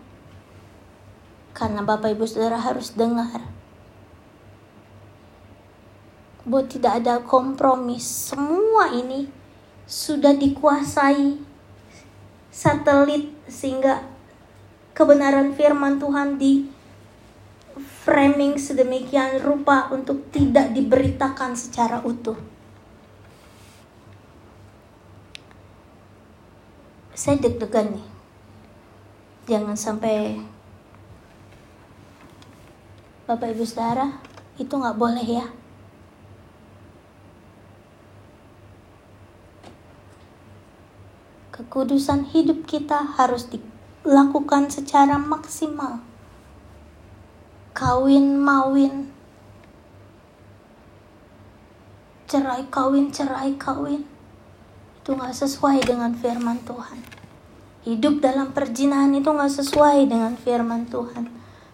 Karena 1.57 1.81
bapak 1.81 2.13
ibu 2.13 2.23
saudara 2.29 2.61
harus 2.61 2.93
dengar. 2.93 3.41
Buat 6.47 6.71
tidak 6.71 7.03
ada 7.03 7.19
kompromi 7.25 7.99
semua 7.99 8.93
ini 8.93 9.27
sudah 9.83 10.31
dikuasai 10.37 11.43
satelit 12.53 13.35
sehingga 13.51 14.16
kebenaran 14.97 15.53
firman 15.53 16.01
Tuhan 16.01 16.41
di 16.41 16.65
framing 18.01 18.57
sedemikian 18.57 19.37
rupa 19.45 19.93
untuk 19.93 20.33
tidak 20.33 20.73
diberitakan 20.73 21.53
secara 21.53 22.01
utuh. 22.01 22.33
Saya 27.13 27.37
deg-degan 27.37 27.93
nih. 27.93 28.07
Jangan 29.45 29.77
sampai 29.77 30.41
Bapak 33.29 33.53
Ibu 33.53 33.69
Saudara 33.69 34.17
itu 34.57 34.73
nggak 34.73 34.97
boleh 34.97 35.27
ya. 35.29 35.45
Kekudusan 41.53 42.33
hidup 42.33 42.65
kita 42.65 43.13
harus 43.17 43.45
di 43.49 43.66
lakukan 44.07 44.71
secara 44.71 45.19
maksimal. 45.19 45.99
Kawin 47.75 48.39
mawin, 48.39 49.11
cerai 52.23 52.63
kawin, 52.71 53.11
cerai 53.11 53.59
kawin, 53.59 54.07
itu 55.03 55.09
nggak 55.11 55.35
sesuai 55.35 55.83
dengan 55.83 56.15
firman 56.15 56.63
Tuhan. 56.63 57.03
Hidup 57.83 58.23
dalam 58.23 58.55
perjinahan 58.55 59.11
itu 59.11 59.27
nggak 59.27 59.53
sesuai 59.59 60.07
dengan 60.07 60.39
firman 60.39 60.87
Tuhan. 60.87 61.27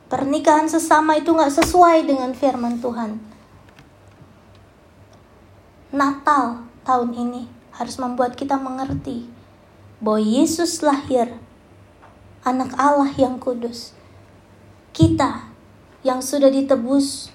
Pernikahan 0.10 0.66
sesama 0.66 1.22
itu 1.22 1.32
nggak 1.32 1.54
sesuai 1.54 2.02
dengan 2.10 2.34
firman 2.34 2.82
Tuhan. 2.82 3.22
Natal 5.94 6.66
tahun 6.82 7.14
ini 7.14 7.46
harus 7.78 8.02
membuat 8.02 8.34
kita 8.34 8.58
mengerti 8.58 9.30
bahwa 10.02 10.20
Yesus 10.20 10.82
lahir 10.82 11.43
anak 12.44 12.76
Allah 12.76 13.10
yang 13.16 13.40
kudus. 13.40 13.96
Kita 14.92 15.48
yang 16.04 16.20
sudah 16.20 16.52
ditebus 16.52 17.32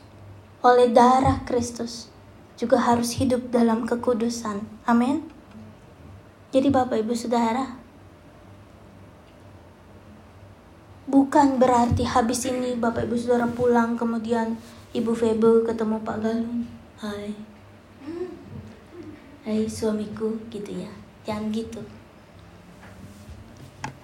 oleh 0.60 0.92
darah 0.92 1.40
Kristus 1.48 2.12
juga 2.60 2.76
harus 2.76 3.16
hidup 3.16 3.48
dalam 3.48 3.88
kekudusan. 3.88 4.60
Amin. 4.84 5.24
Jadi 6.52 6.68
Bapak 6.68 7.00
Ibu 7.00 7.12
Saudara, 7.16 7.76
bukan 11.08 11.56
berarti 11.56 12.04
habis 12.04 12.44
ini 12.44 12.76
Bapak 12.76 13.08
Ibu 13.08 13.16
Saudara 13.16 13.48
pulang 13.48 13.96
kemudian 13.96 14.60
Ibu 14.92 15.12
Febe 15.16 15.64
ketemu 15.64 16.04
Pak 16.04 16.16
Galung. 16.20 16.68
Hai. 17.00 17.32
Hai 19.48 19.64
suamiku 19.64 20.36
gitu 20.52 20.84
ya. 20.84 20.92
Jangan 21.24 21.52
gitu 21.52 21.97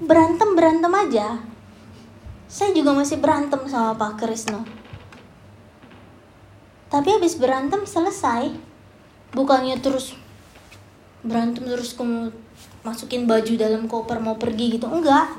berantem 0.03 0.59
berantem 0.59 0.91
aja. 0.91 1.39
Saya 2.51 2.71
juga 2.75 2.95
masih 2.95 3.19
berantem 3.23 3.63
sama 3.71 3.95
Pak 3.95 4.19
Krisno. 4.19 4.67
Tapi 6.91 7.09
habis 7.15 7.39
berantem 7.39 7.83
selesai. 7.87 8.55
Bukannya 9.35 9.79
terus 9.83 10.15
berantem 11.27 11.67
terus 11.67 11.95
kamu 11.99 12.31
masukin 12.87 13.27
baju 13.27 13.53
dalam 13.59 13.91
koper 13.91 14.19
mau 14.23 14.39
pergi 14.39 14.79
gitu. 14.79 14.87
Enggak. 14.87 15.35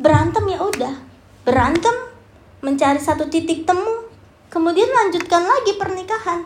Berantem 0.00 0.44
ya 0.48 0.60
udah. 0.64 0.94
Berantem 1.44 1.96
mencari 2.64 3.00
satu 3.00 3.28
titik 3.28 3.68
temu 3.68 4.08
kemudian 4.48 4.88
lanjutkan 4.88 5.44
lagi 5.44 5.76
pernikahan. 5.76 6.40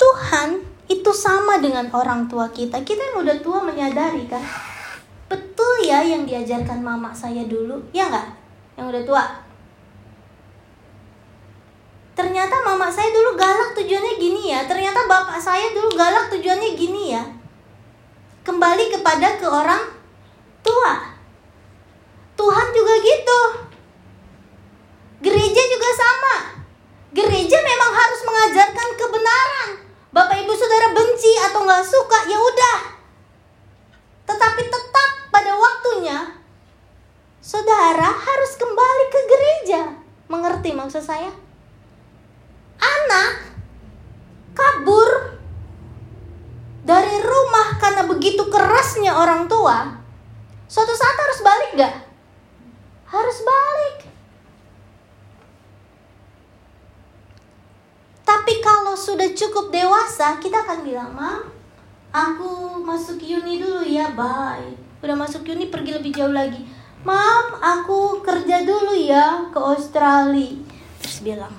Tuhan 0.00 0.64
itu 0.88 1.12
sama 1.12 1.60
dengan 1.60 1.88
orang 1.92 2.28
tua 2.28 2.48
kita. 2.52 2.80
Kita 2.84 3.00
yang 3.00 3.24
udah 3.24 3.36
tua 3.40 3.64
menyadari 3.64 4.24
kan 4.28 4.69
betul 5.30 5.86
ya 5.86 6.02
yang 6.02 6.26
diajarkan 6.26 6.82
mama 6.82 7.14
saya 7.14 7.46
dulu 7.46 7.78
ya 7.94 8.10
nggak? 8.10 8.28
Yang 8.74 8.86
udah 8.90 9.02
tua. 9.06 9.24
Ternyata 12.18 12.52
mama 12.66 12.90
saya 12.90 13.14
dulu 13.14 13.38
galak 13.38 13.72
tujuannya 13.78 14.18
gini 14.18 14.50
ya. 14.50 14.66
Ternyata 14.66 15.06
bapak 15.06 15.38
saya 15.38 15.70
dulu 15.72 15.94
galak 15.94 16.28
tujuannya 16.28 16.74
gini 16.74 17.14
ya. 17.14 17.22
Kembali 18.42 18.90
kepada 18.90 19.38
ke 19.38 19.46
orang 19.46 19.94
tua. 20.60 21.16
Tuhan 22.34 22.66
juga 22.74 22.94
gitu. 23.00 23.40
Gereja 25.24 25.62
juga 25.64 25.88
sama. 25.96 26.36
Gereja 27.16 27.56
memang 27.60 27.92
harus 27.92 28.20
mengajarkan 28.26 28.88
kebenaran. 28.98 29.68
Bapak 30.10 30.42
ibu 30.42 30.52
saudara 30.52 30.90
benci 30.90 31.32
atau 31.38 31.62
nggak 31.62 31.84
suka 31.86 32.18
ya 32.26 32.36
udah. 32.36 32.78
Tetapi 34.28 34.62
tetap 34.68 35.10
pada 35.30 35.54
waktunya 35.54 36.18
saudara 37.40 38.10
harus 38.10 38.52
kembali 38.58 39.04
ke 39.08 39.20
gereja. 39.30 39.82
Mengerti 40.30 40.70
maksud 40.74 41.02
saya? 41.02 41.30
Anak 42.78 43.50
kabur 44.54 45.38
dari 46.86 47.16
rumah 47.22 47.78
karena 47.78 48.06
begitu 48.06 48.46
kerasnya 48.46 49.14
orang 49.14 49.46
tua. 49.46 49.98
Suatu 50.70 50.94
saat 50.94 51.16
harus 51.18 51.40
balik 51.42 51.70
gak? 51.78 51.94
Harus 53.10 53.38
balik. 53.42 53.96
Tapi 58.22 58.62
kalau 58.62 58.94
sudah 58.94 59.34
cukup 59.34 59.74
dewasa, 59.74 60.38
kita 60.38 60.62
akan 60.62 60.86
bilang, 60.86 61.10
Mam, 61.10 61.50
aku 62.14 62.78
masuk 62.86 63.18
uni 63.18 63.58
dulu 63.58 63.82
ya, 63.82 64.14
bye 64.14 64.89
udah 65.00 65.16
masuk 65.16 65.48
uni 65.48 65.72
pergi 65.72 65.96
lebih 65.96 66.12
jauh 66.12 66.32
lagi. 66.32 66.60
Mam, 67.00 67.56
aku 67.56 68.20
kerja 68.20 68.60
dulu 68.60 68.92
ya 68.92 69.48
ke 69.48 69.56
Australia. 69.56 70.52
terus 71.00 71.24
bilang 71.24 71.56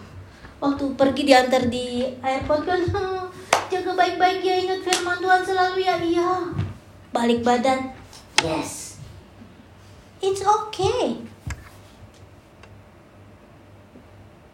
waktu 0.61 0.93
pergi 0.93 1.25
diantar 1.25 1.65
di 1.65 2.05
airport 2.21 2.61
kan 2.69 2.81
jaga 3.73 3.91
baik-baik 3.97 4.45
ya 4.45 4.61
ingat 4.61 4.85
firman 4.85 5.17
Tuhan 5.17 5.41
selalu 5.41 5.81
ya. 5.81 5.97
Iya. 5.97 6.31
Balik 7.09 7.41
badan. 7.41 7.89
Yes. 8.45 9.01
It's 10.21 10.45
okay. 10.45 11.25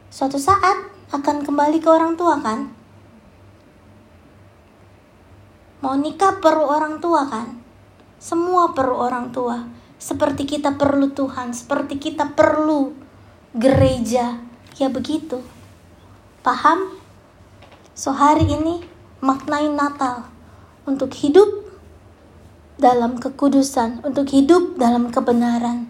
Suatu 0.08 0.40
saat 0.40 0.88
akan 1.12 1.44
kembali 1.44 1.84
ke 1.84 1.92
orang 1.92 2.16
tua 2.16 2.40
kan? 2.40 2.72
Mau 5.84 5.94
nikah 6.00 6.40
perlu 6.40 6.66
orang 6.66 7.04
tua 7.04 7.28
kan 7.28 7.67
semua 8.28 8.76
perlu 8.76 9.00
orang 9.00 9.32
tua 9.32 9.64
seperti 9.96 10.44
kita 10.44 10.76
perlu 10.76 11.16
Tuhan, 11.16 11.56
seperti 11.56 11.96
kita 11.96 12.36
perlu 12.36 12.92
gereja. 13.56 14.36
Ya 14.76 14.92
begitu. 14.92 15.40
Paham? 16.44 17.00
So 17.96 18.12
hari 18.12 18.52
ini 18.52 18.84
maknai 19.24 19.72
Natal 19.72 20.28
untuk 20.84 21.16
hidup 21.16 21.72
dalam 22.76 23.16
kekudusan, 23.16 24.04
untuk 24.04 24.28
hidup 24.36 24.76
dalam 24.76 25.08
kebenaran. 25.08 25.88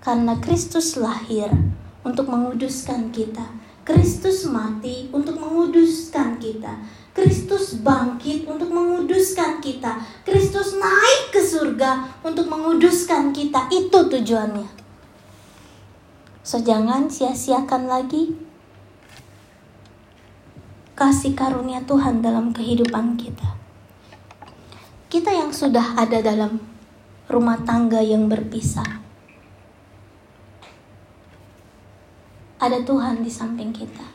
Karena 0.00 0.40
Kristus 0.40 0.96
lahir 0.96 1.52
untuk 2.00 2.32
menguduskan 2.32 3.12
kita. 3.12 3.44
Kristus 3.84 4.48
mati 4.48 5.12
untuk 5.12 5.36
menguduskan 5.36 6.40
kita. 6.40 6.80
Kristus 7.14 7.78
bangkit 7.78 8.42
untuk 8.50 8.74
menguduskan 8.74 9.62
kita. 9.62 10.02
Kristus 10.26 10.74
naik 10.74 11.30
ke 11.30 11.38
surga 11.38 12.18
untuk 12.26 12.50
menguduskan 12.50 13.30
kita. 13.30 13.70
Itu 13.70 14.10
tujuannya. 14.10 14.66
So 16.42 16.58
jangan 16.58 17.06
sia-siakan 17.06 17.86
lagi 17.86 18.34
kasih 20.98 21.38
karunia 21.38 21.86
Tuhan 21.86 22.18
dalam 22.18 22.50
kehidupan 22.50 23.14
kita. 23.14 23.54
Kita 25.06 25.30
yang 25.30 25.54
sudah 25.54 25.94
ada 25.94 26.18
dalam 26.18 26.58
rumah 27.30 27.62
tangga 27.62 28.02
yang 28.02 28.26
berpisah. 28.26 29.06
Ada 32.58 32.82
Tuhan 32.82 33.22
di 33.22 33.30
samping 33.30 33.70
kita 33.70 34.13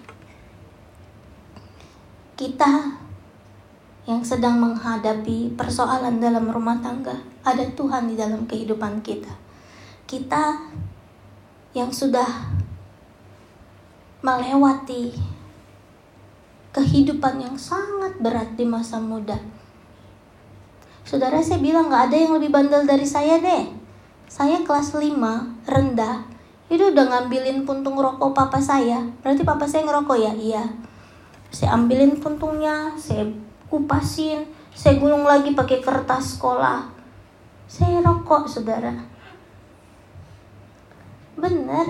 kita 2.39 2.95
yang 4.07 4.23
sedang 4.23 4.63
menghadapi 4.63 5.59
persoalan 5.59 6.23
dalam 6.23 6.47
rumah 6.47 6.79
tangga, 6.79 7.19
ada 7.43 7.67
Tuhan 7.75 8.07
di 8.07 8.15
dalam 8.15 8.47
kehidupan 8.47 9.03
kita. 9.03 9.35
Kita 10.07 10.55
yang 11.75 11.91
sudah 11.91 12.47
melewati 14.23 15.11
kehidupan 16.71 17.43
yang 17.43 17.59
sangat 17.59 18.15
berat 18.23 18.55
di 18.55 18.63
masa 18.63 19.03
muda. 19.03 19.35
Saudara 21.03 21.43
saya 21.43 21.59
bilang 21.59 21.91
gak 21.91 22.07
ada 22.07 22.23
yang 22.23 22.39
lebih 22.39 22.55
bandel 22.55 22.87
dari 22.87 23.03
saya 23.03 23.35
deh. 23.43 23.67
Saya 24.31 24.63
kelas 24.63 24.95
5, 24.95 25.11
rendah, 25.67 26.23
itu 26.71 26.87
udah 26.87 27.03
ngambilin 27.03 27.67
puntung 27.67 27.99
rokok 27.99 28.31
papa 28.31 28.63
saya. 28.63 29.03
Berarti 29.19 29.43
papa 29.43 29.67
saya 29.67 29.83
ngerokok 29.83 30.17
ya? 30.23 30.31
Iya 30.39 30.88
saya 31.49 31.73
ambilin 31.73 32.21
puntungnya 32.21 32.93
saya 32.97 33.25
kupasin 33.69 34.45
saya 34.79 34.95
gulung 34.95 35.27
lagi 35.27 35.51
pakai 35.51 35.83
kertas 35.83 36.39
sekolah. 36.39 36.87
Saya 37.67 37.99
rokok 37.99 38.47
saudara. 38.47 38.95
Bener. 41.35 41.87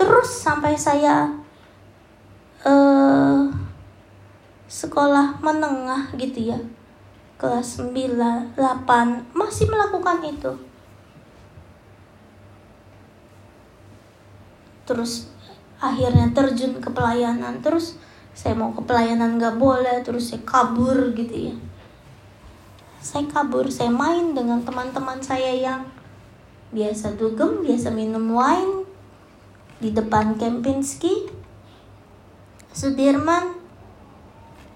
Terus 0.00 0.28
sampai 0.32 0.80
saya 0.80 1.28
uh, 2.64 3.52
sekolah 4.64 5.36
menengah 5.44 6.16
gitu 6.16 6.56
ya 6.56 6.58
kelas 7.36 7.84
9, 7.84 8.56
8 8.56 9.36
masih 9.36 9.68
melakukan 9.68 10.24
itu 10.24 10.52
terus 14.82 15.30
akhirnya 15.82 16.30
terjun 16.30 16.78
ke 16.78 16.90
pelayanan 16.94 17.58
terus 17.58 17.98
saya 18.32 18.56
mau 18.56 18.72
ke 18.72 18.80
pelayanan 18.86 19.36
gak 19.36 19.60
boleh 19.60 20.00
terus 20.00 20.32
saya 20.32 20.40
kabur 20.46 21.12
gitu 21.12 21.52
ya. 21.52 21.54
Saya 23.02 23.28
kabur 23.28 23.68
saya 23.68 23.90
main 23.92 24.32
dengan 24.32 24.62
teman-teman 24.62 25.20
saya 25.20 25.52
yang 25.52 25.82
biasa 26.72 27.18
dugem 27.20 27.60
biasa 27.66 27.92
minum 27.92 28.32
wine 28.32 28.88
di 29.82 29.92
depan 29.92 30.38
Kempinski 30.40 31.28
Sudirman. 32.72 33.60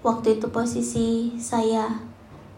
Waktu 0.05 0.37
itu 0.37 0.47
posisi 0.53 1.33
saya 1.41 1.97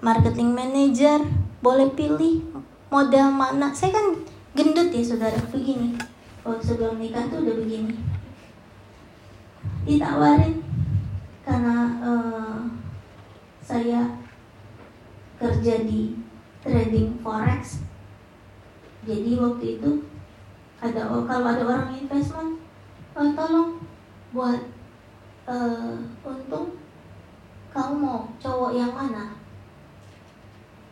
marketing 0.03 0.51
manager 0.51 1.23
boleh 1.63 1.87
pilih 1.95 2.43
model 2.91 3.31
mana. 3.31 3.71
Saya 3.71 3.95
kan 3.95 4.19
gendut 4.51 4.91
ya 4.91 5.05
saudara 5.05 5.39
begini 5.47 6.18
oh 6.47 6.57
sebelum 6.61 6.99
nikah 6.99 7.27
tuh 7.27 7.43
udah 7.43 7.55
begini. 7.59 7.95
Ditawarin 9.83 10.63
karena 11.43 11.77
uh, 12.03 12.59
saya 13.59 14.05
kerja 15.39 15.83
di 15.87 16.19
trading 16.63 17.19
forex. 17.23 17.83
Jadi 19.07 19.39
waktu 19.39 19.79
itu 19.79 19.91
ada 20.79 21.07
kalau 21.07 21.47
ada 21.47 21.63
orang 21.63 21.95
investment 21.95 22.59
oh, 23.15 23.31
tolong 23.35 23.71
buat 24.31 24.59
uh, 25.47 25.95
untung 26.23 26.79
kamu 27.69 27.93
mau 28.01 28.27
cowok 28.41 28.71
yang 28.75 28.93
mana? 28.93 29.37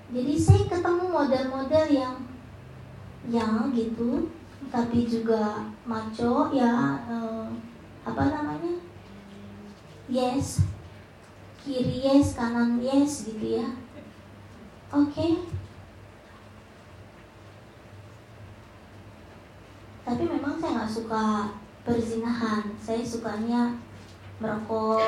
Jadi 0.07 0.33
saya 0.39 0.63
ketemu 0.71 1.05
model-model 1.11 1.85
yang 1.91 2.15
yang 3.27 3.75
gitu 3.75 4.31
tapi 4.67 5.05
juga 5.07 5.69
maco 5.85 6.49
ya 6.51 7.01
uh, 7.05 7.47
apa 8.03 8.23
namanya? 8.31 8.81
Yes. 10.09 10.65
Kiri 11.61 12.03
yes 12.03 12.33
kanan 12.33 12.79
yes 12.79 13.27
gitu 13.27 13.59
ya. 13.59 13.67
Oke. 14.91 15.11
Okay. 15.11 15.33
tapi 20.07 20.23
memang 20.23 20.55
saya 20.55 20.79
nggak 20.79 20.93
suka 21.03 21.25
perzinahan. 21.83 22.63
Saya 22.79 23.03
sukanya 23.03 23.75
merokok 24.39 25.03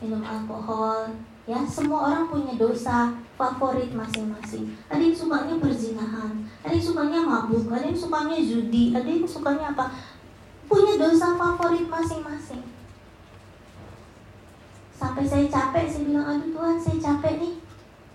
minum 0.00 0.24
alkohol 0.24 1.12
ya 1.48 1.64
semua 1.64 2.12
orang 2.12 2.28
punya 2.28 2.60
dosa 2.60 3.16
favorit 3.40 3.88
masing-masing. 3.96 4.76
Ada 4.92 5.00
yang 5.00 5.16
sukanya 5.16 5.56
perzinahan 5.56 6.44
ada 6.60 6.76
yang 6.76 6.84
sukanya 6.84 7.24
mabuk 7.24 7.72
ada 7.72 7.88
yang 7.88 7.96
sukanya 7.96 8.36
judi 8.36 8.92
ada 8.92 9.08
yang 9.08 9.24
sukanya 9.24 9.72
apa. 9.72 9.88
Punya 10.68 11.00
dosa 11.00 11.32
favorit 11.40 11.88
masing-masing. 11.88 12.60
Sampai 14.92 15.24
saya 15.24 15.48
capek 15.48 15.88
saya 15.88 16.04
bilang 16.04 16.28
aduh 16.28 16.52
Tuhan 16.52 16.76
saya 16.76 16.96
capek 17.00 17.40
nih. 17.40 17.54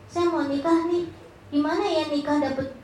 Saya 0.05 0.29
mau 0.29 0.45
nikah 0.45 0.85
nih. 0.85 1.09
Gimana 1.49 1.81
ya 1.89 2.13
nikah 2.13 2.37
dapet 2.37 2.77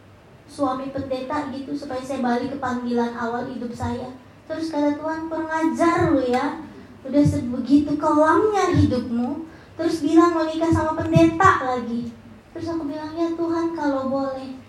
suami 0.50 0.90
pendeta 0.90 1.54
gitu 1.54 1.78
supaya 1.78 2.02
saya 2.02 2.26
balik 2.26 2.50
ke 2.50 2.58
panggilan 2.58 3.14
awal 3.14 3.46
hidup 3.46 3.70
saya? 3.70 4.10
Terus 4.50 4.74
kata 4.74 4.98
Tuhan 4.98 5.30
kurang 5.30 5.54
ajar 5.54 6.10
lu 6.10 6.26
ya. 6.26 6.58
Udah 7.06 7.22
sebegitu 7.22 7.94
kelamnya 8.02 8.74
hidupmu 8.74 9.49
terus 9.80 10.04
bilang 10.04 10.36
mau 10.36 10.44
nikah 10.44 10.68
sama 10.68 11.00
pendeta 11.00 11.64
lagi. 11.64 12.12
Terus 12.52 12.68
aku 12.76 12.84
bilang 12.92 13.16
ya 13.16 13.32
Tuhan 13.32 13.72
kalau 13.72 14.12
boleh. 14.12 14.60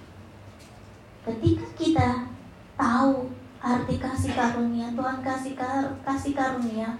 Ketika 1.26 1.66
kita 1.74 2.08
tahu 2.78 3.26
arti 3.58 3.98
kasih 3.98 4.32
karunia 4.38 4.94
Tuhan 4.94 5.18
kasih 5.20 5.52
kar 5.58 5.90
kasih 6.06 6.32
karunia 6.32 6.94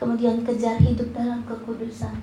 kemudian 0.00 0.40
kejar 0.48 0.80
hidup 0.80 1.12
dalam 1.12 1.44
kekudusan. 1.44 2.16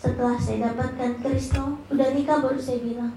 Setelah 0.00 0.40
saya 0.40 0.72
dapatkan 0.72 1.20
Kristo 1.20 1.76
udah 1.92 2.08
nikah 2.16 2.40
baru 2.40 2.56
saya 2.56 2.80
bilang 2.80 3.12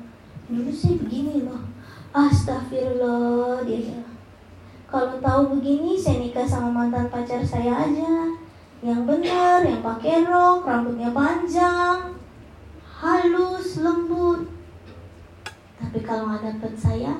dulu 0.51 0.67
saya 0.67 0.99
begini 0.99 1.47
loh. 1.47 1.63
Astagfirullah 2.11 3.63
dia 3.63 3.87
bilang. 3.87 4.13
Kalau 4.91 5.15
tahu 5.23 5.41
begini 5.55 5.95
saya 5.95 6.19
nikah 6.19 6.43
sama 6.43 6.75
mantan 6.75 7.07
pacar 7.07 7.39
saya 7.39 7.87
aja 7.87 8.35
yang 8.79 9.03
benar, 9.03 9.59
yang 9.67 9.83
pakai 9.83 10.23
rok, 10.23 10.63
rambutnya 10.63 11.11
panjang, 11.11 12.15
halus, 12.79 13.83
lembut. 13.83 14.47
Tapi 15.75 15.99
kalau 15.99 16.31
nggak 16.31 16.47
dapet 16.47 16.73
saya, 16.79 17.11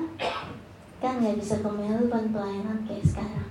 kan 1.04 1.20
nggak 1.20 1.36
bisa 1.36 1.60
ke 1.60 1.68
Melbourne 1.68 2.32
pelayanan 2.32 2.80
kayak 2.88 3.04
sekarang. 3.04 3.48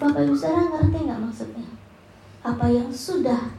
Bapak 0.00 0.24
Ibu 0.24 0.34
Saudara 0.34 0.64
ngerti 0.66 0.98
nggak 1.04 1.20
maksudnya? 1.20 1.68
Apa 2.42 2.66
yang 2.72 2.88
sudah 2.88 3.52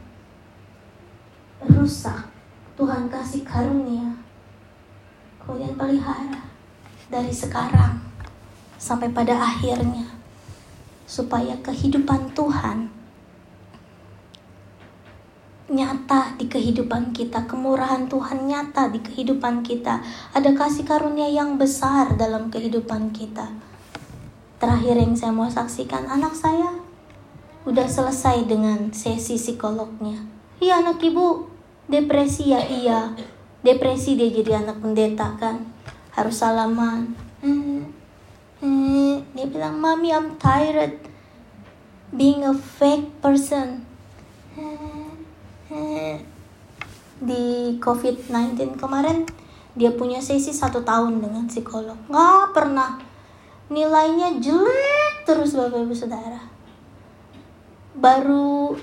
rusak, 1.70 2.28
Tuhan 2.74 3.06
kasih 3.06 3.46
karunia. 3.46 4.10
kemudian 5.44 5.76
pelihara 5.76 6.40
dari 7.12 7.28
sekarang 7.28 8.00
sampai 8.80 9.12
pada 9.12 9.36
akhirnya 9.36 10.13
supaya 11.14 11.54
kehidupan 11.62 12.34
Tuhan 12.34 12.90
nyata 15.70 16.36
di 16.36 16.50
kehidupan 16.50 17.16
kita, 17.16 17.48
kemurahan 17.48 18.10
Tuhan 18.10 18.50
nyata 18.50 18.92
di 18.92 19.00
kehidupan 19.00 19.64
kita. 19.64 20.02
Ada 20.36 20.52
kasih 20.52 20.84
karunia 20.84 21.30
yang 21.30 21.56
besar 21.56 22.18
dalam 22.20 22.52
kehidupan 22.52 23.14
kita. 23.14 23.48
Terakhir 24.60 24.98
yang 25.00 25.14
saya 25.16 25.32
mau 25.32 25.48
saksikan, 25.48 26.04
anak 26.10 26.36
saya 26.36 26.82
udah 27.64 27.88
selesai 27.88 28.44
dengan 28.44 28.92
sesi 28.92 29.40
psikolognya. 29.40 30.20
Iya 30.60 30.84
anak 30.84 31.00
ibu, 31.00 31.48
depresi 31.88 32.52
ya 32.52 32.60
iya. 32.60 33.00
Depresi 33.64 34.20
dia 34.20 34.28
jadi 34.28 34.60
anak 34.60 34.84
pendeta 34.84 35.32
kan. 35.40 35.64
Harus 36.12 36.44
salaman. 36.44 37.16
Hmm, 37.40 37.83
bilang, 39.54 39.78
Mami 39.78 40.10
I'm 40.10 40.34
tired 40.42 40.98
being 42.10 42.42
a 42.42 42.52
fake 42.52 43.22
person. 43.22 43.86
Hmm 44.58 45.04
di 47.24 47.76
COVID-19 47.80 48.76
kemarin 48.76 49.24
dia 49.74 49.90
punya 49.90 50.22
sesi 50.22 50.54
satu 50.54 50.84
tahun 50.84 51.24
dengan 51.24 51.48
psikolog. 51.48 51.98
Nggak 52.06 52.54
pernah. 52.54 53.00
Nilainya 53.72 54.38
jelek 54.38 55.24
terus 55.26 55.56
bapak 55.56 55.82
ibu 55.82 55.94
saudara. 55.96 56.38
Baru 57.96 58.76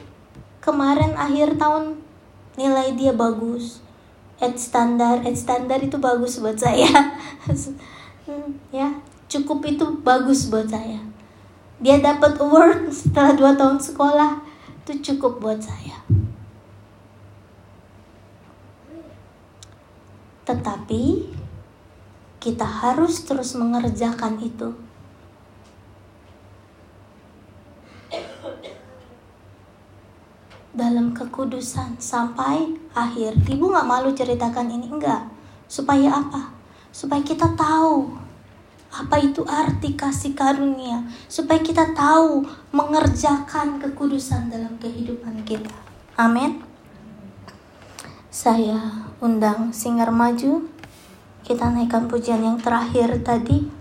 kemarin 0.60 1.16
akhir 1.16 1.56
tahun 1.56 2.02
nilai 2.58 2.98
dia 2.98 3.14
bagus. 3.16 3.80
Ed 4.42 4.58
standar 4.58 5.22
ed 5.22 5.38
standar 5.38 5.80
itu 5.80 6.02
bagus 6.02 6.42
buat 6.42 6.58
saya. 6.58 6.90
Ya 8.72 8.96
cukup 9.32 9.64
itu 9.64 9.86
bagus 10.04 10.52
buat 10.52 10.68
saya 10.68 11.00
dia 11.80 12.04
dapat 12.04 12.36
award 12.44 12.92
setelah 12.92 13.32
dua 13.32 13.52
tahun 13.56 13.80
sekolah 13.80 14.44
itu 14.84 15.16
cukup 15.16 15.40
buat 15.40 15.64
saya 15.64 16.04
tetapi 20.44 21.32
kita 22.42 22.66
harus 22.66 23.22
terus 23.22 23.54
mengerjakan 23.54 24.42
itu. 24.42 24.74
Dalam 30.74 31.14
kekudusan 31.14 32.02
sampai 32.02 32.74
akhir. 32.98 33.38
Ibu 33.46 33.70
gak 33.70 33.86
malu 33.86 34.10
ceritakan 34.18 34.74
ini 34.74 34.90
enggak. 34.90 35.30
Supaya 35.70 36.18
apa? 36.18 36.50
Supaya 36.90 37.22
kita 37.22 37.54
tahu 37.54 38.10
apa 38.92 39.16
itu 39.24 39.48
arti 39.48 39.96
kasih 39.96 40.36
karunia. 40.36 41.08
Supaya 41.32 41.64
kita 41.64 41.96
tahu 41.96 42.44
mengerjakan 42.76 43.80
kekudusan 43.80 44.52
dalam 44.52 44.76
kehidupan 44.78 45.48
kita. 45.48 45.72
Amin. 46.20 46.60
Saya 48.28 49.08
undang 49.24 49.72
singer 49.72 50.12
maju. 50.12 50.68
Kita 51.42 51.72
naikkan 51.72 52.12
pujian 52.12 52.44
yang 52.44 52.60
terakhir 52.60 53.24
tadi. 53.24 53.81